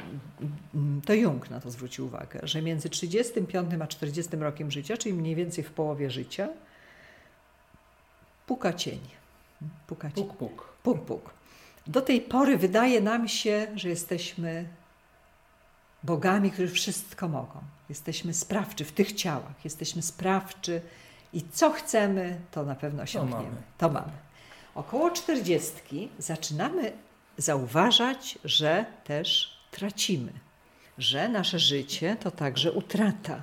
mm, 0.75 1.01
to 1.01 1.15
Jung 1.15 1.51
na 1.51 1.61
to 1.61 1.71
zwrócił 1.71 2.07
uwagę, 2.07 2.41
że 2.43 2.63
między 2.63 2.89
35 2.89 3.71
a 3.83 3.87
40 3.87 4.37
rokiem 4.37 4.71
życia, 4.71 4.97
czyli 4.97 5.15
mniej 5.15 5.35
więcej 5.35 5.65
w 5.65 5.71
połowie 5.71 6.11
życia, 6.11 6.49
puka 8.47 8.73
cień. 8.73 9.01
Puka 9.87 10.11
cień. 10.11 10.25
Puk, 10.25 10.37
puk. 10.37 10.69
Puk, 10.83 11.05
puk. 11.05 11.31
Do 11.87 12.01
tej 12.01 12.21
pory 12.21 12.59
wydaje 12.59 13.01
nam 13.01 13.29
się, 13.29 13.67
że 13.75 13.89
jesteśmy 13.89 14.69
bogami, 16.03 16.51
którzy 16.51 16.75
wszystko 16.75 17.29
mogą. 17.29 17.61
Jesteśmy 17.89 18.35
sprawczy 18.35 18.85
w 18.85 18.93
tych 18.93 19.13
ciałach, 19.13 19.65
jesteśmy 19.65 20.03
sprawczy 20.03 20.81
i 21.33 21.43
co 21.53 21.71
chcemy, 21.71 22.41
to 22.51 22.65
na 22.65 22.75
pewno 22.75 23.03
osiągniemy. 23.03 23.43
mamy. 23.43 23.63
To 23.79 23.89
mamy. 23.89 24.13
Około 24.75 25.11
czterdziestki 25.11 26.09
zaczynamy 26.19 26.93
zauważać, 27.39 28.39
że 28.45 28.85
też 29.05 29.57
tracimy, 29.71 30.33
że 30.99 31.29
nasze 31.29 31.59
życie 31.59 32.17
to 32.21 32.31
także 32.31 32.73
utrata, 32.73 33.43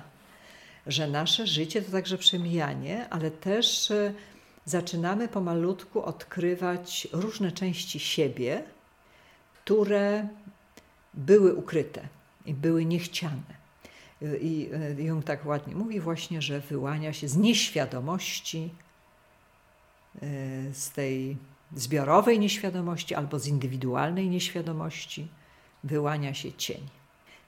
że 0.86 1.08
nasze 1.08 1.46
życie 1.46 1.82
to 1.82 1.92
także 1.92 2.18
przemijanie, 2.18 3.08
ale 3.10 3.30
też 3.30 3.90
e, 3.90 4.14
zaczynamy 4.64 5.28
pomalutku 5.28 6.02
odkrywać 6.02 7.08
różne 7.12 7.52
części 7.52 8.00
siebie, 8.00 8.62
które 9.54 10.28
były 11.14 11.54
ukryte 11.54 12.08
i 12.46 12.54
były 12.54 12.84
niechciane. 12.84 13.64
I 14.40 14.70
e, 14.98 15.02
Jung 15.02 15.24
tak 15.24 15.46
ładnie 15.46 15.74
mówi 15.74 16.00
właśnie, 16.00 16.42
że 16.42 16.60
wyłania 16.60 17.12
się 17.12 17.28
z 17.28 17.36
nieświadomości, 17.36 18.70
e, 20.14 20.18
z 20.74 20.90
tej 20.90 21.36
zbiorowej 21.76 22.38
nieświadomości 22.38 23.14
albo 23.14 23.38
z 23.38 23.46
indywidualnej 23.46 24.28
nieświadomości, 24.28 25.28
wyłania 25.84 26.34
się 26.34 26.52
cień. 26.52 26.80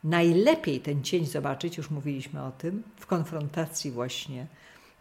Najlepiej 0.05 0.81
ten 0.81 1.02
cień 1.02 1.26
zobaczyć, 1.26 1.76
już 1.76 1.90
mówiliśmy 1.90 2.42
o 2.42 2.50
tym, 2.50 2.83
w 2.96 3.07
konfrontacji 3.07 3.90
właśnie, 3.90 4.46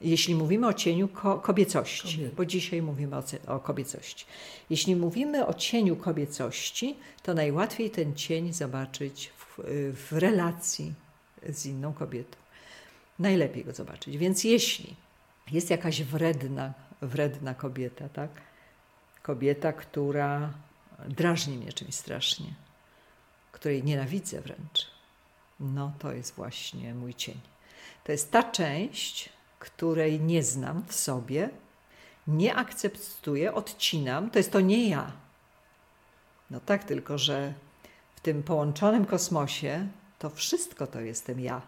jeśli 0.02 0.36
mówimy 0.36 0.68
o 0.68 0.74
cieniu 0.74 1.08
ko 1.08 1.40
kobiecości, 1.40 2.18
Kobiety. 2.18 2.36
bo 2.36 2.46
dzisiaj 2.46 2.82
mówimy 2.82 3.18
o, 3.18 3.24
o 3.48 3.60
kobiecości. 3.60 4.26
Jeśli 4.70 4.96
mówimy 4.96 5.46
o 5.46 5.54
cieniu 5.54 5.96
kobiecości, 5.96 6.96
to 7.24 7.34
najłatwiej 7.34 7.90
ten 7.90 8.16
cień 8.16 8.54
zobaczyć 8.54 9.32
w, 9.38 9.60
w 9.94 10.12
relacji 10.12 10.94
z 11.50 11.66
inną 11.66 11.94
kobietą. 11.94 12.38
Najlepiej 13.20 13.66
go 13.66 13.74
zobaczyć. 13.74 14.18
Więc 14.18 14.44
jeśli 14.44 14.96
jest 15.52 15.70
jakaś 15.70 16.04
wredna, 16.04 16.74
wredna 17.02 17.54
kobieta, 17.54 18.10
tak? 18.10 18.30
Kobieta, 19.26 19.74
która 19.74 20.54
drażni 21.10 21.58
mnie 21.58 21.74
czymś 21.74 21.96
strasznie, 21.96 22.54
której 23.52 23.84
nienawidzę 23.84 24.42
wręcz, 24.42 24.92
no 25.60 25.92
to 26.00 26.12
jest 26.12 26.36
właśnie 26.36 26.94
mój 26.96 27.14
cień. 27.14 27.40
To 28.04 28.12
jest 28.12 28.32
ta 28.32 28.44
część, 28.44 29.30
której 29.60 30.20
nie 30.20 30.44
znam 30.44 30.84
w 30.88 30.94
sobie, 30.94 31.50
nie 32.28 32.56
akceptuję, 32.56 33.54
odcinam, 33.54 34.30
to 34.30 34.40
jest 34.40 34.52
to 34.52 34.62
nie 34.62 34.90
ja. 34.90 35.12
No 36.50 36.60
tak, 36.60 36.84
tylko 36.84 37.18
że 37.18 37.54
w 38.16 38.20
tym 38.20 38.44
połączonym 38.44 39.06
kosmosie 39.06 39.88
to 40.20 40.30
wszystko 40.30 40.88
to 40.88 41.02
jestem 41.02 41.40
ja. 41.40 41.62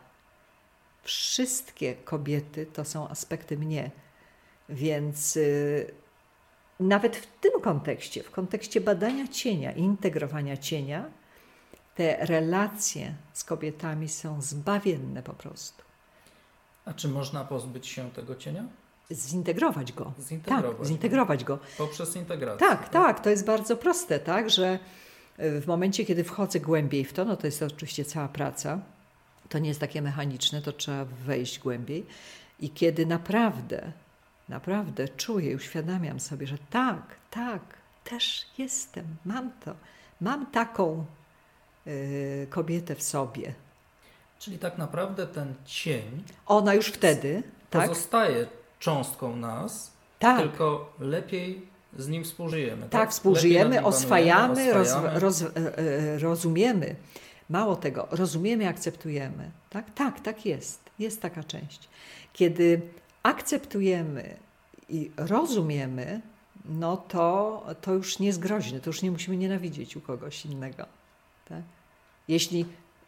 Wszystkie 1.03 1.95
kobiety 1.95 2.65
to 2.65 2.85
są 2.85 3.09
aspekty 3.09 3.57
mnie. 3.57 3.91
Więc 4.69 5.37
y, 5.37 5.93
nawet 6.79 7.17
w 7.17 7.39
tym 7.39 7.61
kontekście, 7.61 8.23
w 8.23 8.31
kontekście 8.31 8.81
badania 8.81 9.27
cienia, 9.27 9.71
integrowania 9.71 10.57
cienia, 10.57 11.05
te 11.95 12.25
relacje 12.25 13.13
z 13.33 13.43
kobietami 13.43 14.09
są 14.09 14.41
zbawienne 14.41 15.23
po 15.23 15.33
prostu. 15.33 15.83
A 16.85 16.93
czy 16.93 17.07
można 17.07 17.43
pozbyć 17.43 17.87
się 17.87 18.11
tego 18.11 18.35
cienia? 18.35 18.63
Zintegrować 19.11 19.93
go. 19.93 20.13
Zintegrować. 20.19 20.77
Tak, 20.77 20.87
zintegrować 20.87 21.43
go. 21.43 21.59
Poprzez 21.77 22.15
integrację. 22.15 22.67
Tak, 22.67 22.89
tak, 22.89 23.19
to 23.19 23.29
jest 23.29 23.45
bardzo 23.45 23.77
proste, 23.77 24.19
tak, 24.19 24.49
że 24.49 24.79
w 25.37 25.63
momencie, 25.67 26.05
kiedy 26.05 26.23
wchodzę 26.23 26.59
głębiej 26.59 27.05
w 27.05 27.13
to, 27.13 27.25
no 27.25 27.37
to 27.37 27.47
jest 27.47 27.63
oczywiście 27.63 28.05
cała 28.05 28.27
praca, 28.27 28.79
to 29.49 29.59
nie 29.59 29.67
jest 29.67 29.79
takie 29.79 30.01
mechaniczne, 30.01 30.61
to 30.61 30.71
trzeba 30.71 31.05
wejść 31.05 31.59
głębiej 31.59 32.05
i 32.59 32.69
kiedy 32.69 33.05
naprawdę, 33.05 33.91
naprawdę 34.49 35.07
czuję, 35.09 35.55
uświadamiam 35.55 36.19
sobie, 36.19 36.47
że 36.47 36.57
tak, 36.69 37.01
tak, 37.31 37.61
też 38.03 38.45
jestem, 38.57 39.05
mam 39.25 39.51
to, 39.65 39.73
mam 40.21 40.45
taką 40.45 41.05
y, 41.87 42.47
kobietę 42.49 42.95
w 42.95 43.03
sobie. 43.03 43.53
Czyli 44.39 44.59
tak 44.59 44.77
naprawdę 44.77 45.27
ten 45.27 45.53
cień 45.65 46.23
Ona 46.45 46.73
już 46.73 46.87
wtedy, 46.87 47.43
tak? 47.69 47.89
pozostaje 47.89 48.47
cząstką 48.79 49.35
nas, 49.35 49.91
Tak. 50.19 50.41
tylko 50.41 50.93
lepiej 50.99 51.67
z 51.97 52.07
nim 52.07 52.23
współżyjemy. 52.23 52.81
Tak, 52.81 52.91
Tak, 52.91 53.11
współżyjemy, 53.11 53.83
oswajamy, 53.85 54.47
panujemy, 54.55 54.73
roz, 54.73 54.87
oswajamy. 54.87 55.19
roz, 55.19 55.41
e, 55.41 55.77
e, 55.77 56.19
rozumiemy. 56.19 56.95
Mało 57.49 57.75
tego, 57.75 58.07
rozumiemy, 58.11 58.67
akceptujemy. 58.67 59.51
Tak, 59.69 59.85
tak, 59.95 60.19
tak 60.19 60.45
jest. 60.45 60.79
Jest 60.99 61.21
taka 61.21 61.43
część. 61.43 61.89
Kiedy 62.33 62.81
akceptujemy 63.27 64.37
i 64.89 65.11
rozumiemy, 65.17 66.21
no 66.65 66.97
to, 66.97 67.65
to 67.81 67.93
już 67.93 68.19
nie 68.19 68.27
jest 68.27 68.39
groźne, 68.39 68.79
to 68.79 68.89
już 68.89 69.01
nie 69.01 69.11
musimy 69.11 69.37
nienawidzieć 69.37 69.95
u 69.95 70.01
kogoś 70.01 70.45
innego. 70.45 70.85
Tak? 71.49 71.61
Jeśli 72.27 72.65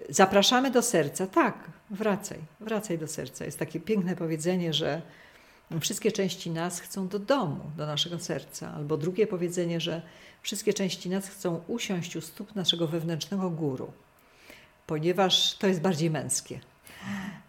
zapraszamy 0.10 0.72
do 0.72 0.82
serca, 0.82 1.28
tak, 1.28 1.56
wracaj, 1.90 2.38
wracaj 2.60 2.98
do 2.98 3.08
serca. 3.08 3.46
Jest 3.46 3.60
takie 3.60 3.80
piękne 3.80 4.16
powiedzenie, 4.16 4.74
że 4.74 5.02
wszystkie 5.80 6.12
części 6.12 6.52
nas 6.52 6.80
chcą 6.80 7.08
do 7.08 7.20
domu, 7.20 7.62
do 7.78 7.86
naszego 7.86 8.20
serca. 8.20 8.74
Albo 8.74 8.98
drugie 8.98 9.28
powiedzenie, 9.28 9.80
że 9.80 10.02
wszystkie 10.42 10.74
części 10.74 11.10
nas 11.10 11.30
chcą 11.30 11.62
usiąść 11.68 12.16
u 12.16 12.22
stóp 12.22 12.56
naszego 12.56 12.88
wewnętrznego 12.88 13.50
guru, 13.50 13.92
ponieważ 14.88 15.58
to 15.58 15.68
jest 15.68 15.82
bardziej 15.82 16.10
męskie. 16.10 16.60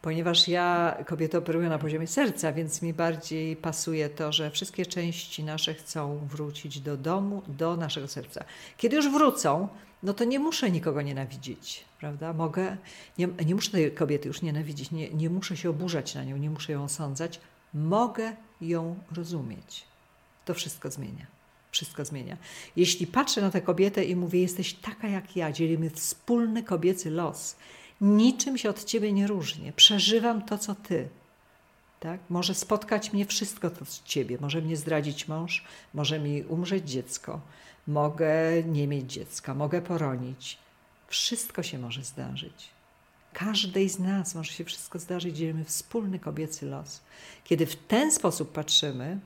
Ponieważ 0.03 0.49
ja 0.49 0.97
kobietę 1.07 1.39
operuję 1.39 1.69
na 1.69 1.79
poziomie 1.79 2.07
serca, 2.07 2.53
więc 2.53 2.83
mi 2.83 2.93
bardziej 2.93 3.57
pasuje 3.57 4.09
to, 4.09 4.33
że 4.33 4.51
wszystkie 4.51 4.87
części 4.87 5.45
nasze 5.45 5.75
chcą 5.75 6.19
wrócić 6.31 6.81
do 6.81 6.97
domu, 6.97 7.43
do 7.49 7.77
naszego 7.77 8.09
serca. 8.09 8.45
Kiedy 8.77 8.97
już 8.97 9.09
wrócą, 9.09 9.69
no 10.03 10.15
to 10.15 10.25
nie 10.25 10.39
muszę 10.39 10.71
nikogo 10.71 11.03
nienawidzić, 11.03 11.85
prawda? 12.01 12.33
Mogę, 12.33 12.77
nie, 13.19 13.29
nie 13.47 13.55
muszę 13.55 13.71
tej 13.71 13.93
kobiety 13.93 14.29
już 14.29 14.43
nienawidzić, 14.43 14.91
nie, 14.91 15.11
nie 15.11 15.31
muszę 15.31 15.57
się 15.57 15.71
oburzać 15.71 16.15
na 16.15 16.25
nią, 16.25 16.37
nie 16.37 16.51
muszę 16.51 16.73
ją 16.73 16.85
osądzać. 16.85 17.41
Mogę 17.75 18.33
ją 18.61 18.97
rozumieć. 19.17 19.85
To 20.45 20.55
wszystko 20.55 20.91
zmienia. 20.91 21.27
Wszystko 21.71 22.05
zmienia. 22.05 22.37
Jeśli 22.77 23.07
patrzę 23.07 23.41
na 23.41 23.51
tę 23.51 23.61
kobietę 23.61 24.05
i 24.05 24.17
mówię, 24.17 24.41
jesteś 24.41 24.75
taka 24.75 25.09
jak 25.09 25.37
ja, 25.37 25.53
dzielimy 25.53 25.91
wspólny 25.91 26.63
kobiecy 26.63 27.11
los, 27.11 27.57
niczym 28.01 28.59
się 28.59 28.71
od 28.71 28.85
ciebie 28.85 29.13
nie 29.13 29.27
różnię, 29.27 29.73
przeżywam 29.73 30.43
to, 30.43 30.59
co 30.59 30.75
ty. 30.75 31.09
Tak? 32.01 32.21
Może 32.29 32.55
spotkać 32.55 33.13
mnie 33.13 33.27
wszystko 33.27 33.71
to 33.71 33.85
z 33.85 34.03
ciebie. 34.03 34.39
Może 34.41 34.63
mnie 34.63 34.77
zdradzić 34.77 35.29
mąż, 35.29 35.65
może 35.95 36.19
mi 36.19 36.43
umrzeć 36.43 36.91
dziecko, 36.91 37.41
mogę 37.87 38.63
nie 38.67 38.89
mieć 38.89 39.13
dziecka, 39.13 39.55
mogę 39.55 39.83
poronić. 39.83 40.59
Wszystko 41.09 41.63
się 41.63 41.79
może 41.79 42.05
zdarzyć. 42.05 42.69
Każdej 43.33 43.89
z 43.89 43.99
nas 43.99 44.35
może 44.35 44.53
się 44.53 44.65
wszystko 44.65 44.99
zdarzyć, 44.99 45.37
dzielimy 45.37 45.65
wspólny 45.65 46.19
kobiecy 46.19 46.67
los. 46.67 47.01
Kiedy 47.45 47.67
w 47.67 47.77
ten 47.77 48.13
sposób 48.13 48.53
patrzymy, 48.53 49.21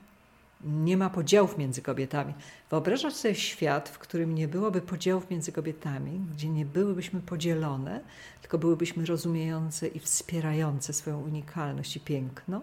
nie 0.63 0.97
ma 0.97 1.09
podziałów 1.09 1.57
między 1.57 1.81
kobietami. 1.81 2.33
Wyobrażasz 2.69 3.13
sobie 3.13 3.35
świat, 3.35 3.89
w 3.89 3.99
którym 3.99 4.35
nie 4.35 4.47
byłoby 4.47 4.81
podziałów 4.81 5.29
między 5.29 5.51
kobietami, 5.51 6.21
gdzie 6.31 6.49
nie 6.49 6.65
byłybyśmy 6.65 7.21
podzielone, 7.21 8.01
tylko 8.41 8.57
byłybyśmy 8.57 9.05
rozumiejące 9.05 9.87
i 9.87 9.99
wspierające 9.99 10.93
swoją 10.93 11.21
unikalność 11.21 11.95
i 11.95 11.99
piękno? 11.99 12.61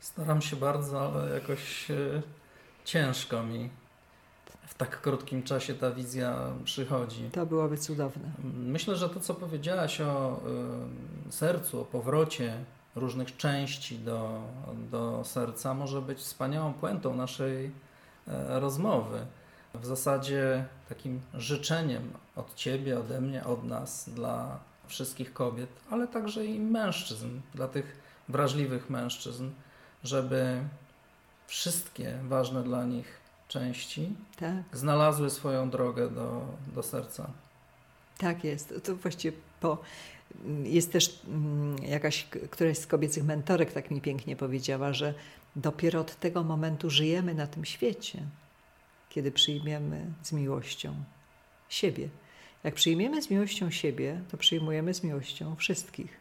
Staram 0.00 0.42
się 0.42 0.56
bardzo, 0.56 1.12
ale 1.12 1.34
jakoś 1.34 1.90
e, 1.90 2.22
ciężko 2.84 3.42
mi 3.42 3.70
w 4.66 4.74
tak 4.74 5.00
krótkim 5.00 5.42
czasie 5.42 5.74
ta 5.74 5.90
wizja 5.90 6.36
przychodzi. 6.64 7.30
To 7.32 7.46
byłoby 7.46 7.78
cudowne. 7.78 8.30
Myślę, 8.54 8.96
że 8.96 9.08
to, 9.08 9.20
co 9.20 9.34
powiedziałaś 9.34 10.00
o 10.00 10.40
y, 11.28 11.32
sercu, 11.32 11.80
o 11.80 11.84
powrocie 11.84 12.64
różnych 12.96 13.36
części 13.36 13.98
do, 13.98 14.40
do 14.90 15.24
serca, 15.24 15.74
może 15.74 16.02
być 16.02 16.18
wspaniałą 16.18 16.72
puentą 16.74 17.14
naszej 17.16 17.70
e, 18.28 18.60
rozmowy. 18.60 19.26
W 19.74 19.86
zasadzie 19.86 20.64
takim 20.88 21.20
życzeniem 21.34 22.12
od 22.36 22.54
Ciebie, 22.54 22.98
ode 22.98 23.20
mnie, 23.20 23.44
od 23.44 23.64
nas, 23.64 24.08
dla 24.08 24.58
wszystkich 24.86 25.32
kobiet, 25.32 25.70
ale 25.90 26.08
także 26.08 26.44
i 26.44 26.60
mężczyzn, 26.60 27.28
dla 27.54 27.68
tych 27.68 27.96
wrażliwych 28.28 28.90
mężczyzn, 28.90 29.50
żeby 30.04 30.62
wszystkie 31.46 32.18
ważne 32.22 32.62
dla 32.62 32.84
nich 32.84 33.20
części 33.48 34.12
Tak, 34.38 34.62
znalazły 34.72 35.30
swoją 35.30 35.70
drogę 35.70 36.10
do, 36.10 36.46
do 36.74 36.82
serca. 36.82 37.30
tak 38.18 38.44
jest. 38.44 38.74
To 38.84 38.96
właściwie 38.96 39.36
po, 39.60 39.78
jest 40.64 40.92
też 40.92 41.20
mm, 41.28 41.76
jakaś, 41.78 42.24
któraś 42.50 42.78
z 42.78 42.86
kobiecych 42.86 43.24
mentorek 43.24 43.72
tak 43.72 43.90
mi 43.90 44.00
pięknie 44.00 44.36
powiedziała, 44.36 44.92
że 44.92 45.14
dopiero 45.56 46.00
od 46.00 46.16
tego 46.20 46.44
momentu 46.44 46.90
żyjemy 46.90 47.34
na 47.34 47.46
tym 47.46 47.64
świecie, 47.64 48.22
kiedy 49.08 49.32
przyjmiemy 49.32 50.06
z 50.22 50.32
miłością 50.32 50.94
siebie. 51.68 52.08
Jak 52.64 52.74
przyjmiemy 52.74 53.22
z 53.22 53.30
miłością 53.30 53.70
siebie, 53.70 54.20
to 54.30 54.36
przyjmujemy 54.36 54.94
z 54.94 55.02
miłością 55.02 55.56
wszystkich. 55.56 56.18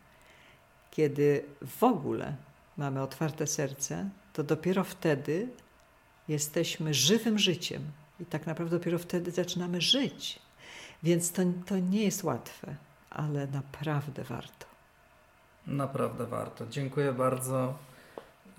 Kiedy 0.91 1.45
w 1.61 1.83
ogóle 1.83 2.35
mamy 2.77 3.01
otwarte 3.01 3.47
serce, 3.47 4.09
to 4.33 4.43
dopiero 4.43 4.83
wtedy 4.83 5.47
jesteśmy 6.27 6.93
żywym 6.93 7.39
życiem 7.39 7.81
i 8.19 8.25
tak 8.25 8.47
naprawdę 8.47 8.77
dopiero 8.77 8.99
wtedy 8.99 9.31
zaczynamy 9.31 9.81
żyć. 9.81 10.39
Więc 11.03 11.31
to, 11.31 11.41
to 11.65 11.79
nie 11.79 12.03
jest 12.03 12.23
łatwe, 12.23 12.75
ale 13.13 13.47
naprawdę 13.47 14.23
warto. 14.23 14.65
Naprawdę 15.67 16.25
warto. 16.25 16.65
Dziękuję 16.69 17.13
bardzo. 17.13 17.73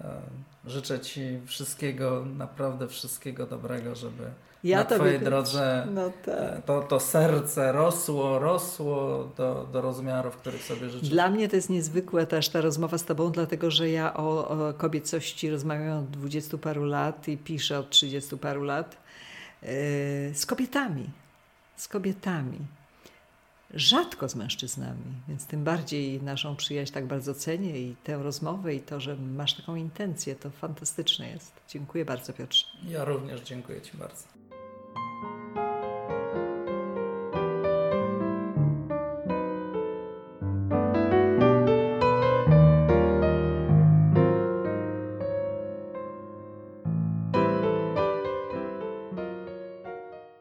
E, 0.01 0.21
Życzę 0.67 1.01
Ci 1.01 1.40
wszystkiego, 1.47 2.25
naprawdę 2.37 2.88
wszystkiego 2.88 3.47
dobrego, 3.47 3.95
żeby 3.95 4.31
na 4.64 4.85
Tobie 4.85 4.99
Twojej 4.99 5.21
drodze 5.21 5.87
No 5.95 6.11
tak. 6.25 6.35
e, 6.38 6.62
to, 6.67 6.83
to 6.83 7.01
serce 7.01 7.73
rosło, 7.73 8.38
rosło 8.38 9.29
do, 9.37 9.69
do 9.73 9.81
rozmiarów, 9.81 10.37
których 10.37 10.62
sobie 10.62 10.90
życzę. 10.90 11.07
Dla 11.07 11.31
mnie 11.31 11.49
to 11.49 11.57
jest 11.57 11.71
niezwykłe 11.71 12.27
też 12.27 12.49
ta 12.49 12.61
rozmowa 12.61 12.99
z 12.99 13.05
Tobą, 13.05 13.31
dlatego 13.31 13.71
że 13.71 13.90
ja 13.90 14.14
o, 14.14 14.49
o 14.49 14.75
kobiecości 14.75 15.51
rozmawiam 15.51 15.99
od 15.99 16.11
dwudziestu 16.11 16.59
paru 16.59 16.85
lat 16.85 17.29
i 17.29 17.38
piszę 17.38 17.79
od 17.79 17.90
trzydziestu 17.90 18.38
paru 18.38 18.62
lat 18.62 18.97
yy, 19.62 19.69
z 20.35 20.47
kobietami. 20.47 21.11
Z 21.77 21.88
kobietami. 21.88 22.59
Rzadko 23.77 24.29
z 24.29 24.35
mężczyznami, 24.35 25.13
więc 25.29 25.47
tym 25.47 25.65
bardziej 25.65 26.23
naszą 26.23 26.57
przyjaźń 26.57 26.93
tak 26.93 27.07
bardzo 27.07 27.35
cenię 27.35 27.81
i 27.81 27.97
tę 28.05 28.17
rozmowę 28.23 28.75
i 28.75 28.81
to, 28.81 29.01
że 29.01 29.17
masz 29.17 29.55
taką 29.55 29.77
intencję, 29.77 30.35
to 30.35 30.51
fantastyczne 30.51 31.31
jest. 31.31 31.53
Dziękuję 31.69 32.05
bardzo 32.05 32.33
Piotrze. 32.33 32.67
Ja 32.89 33.05
również 33.05 33.41
dziękuję 33.41 33.81
Ci 33.81 33.97
bardzo. 33.97 34.25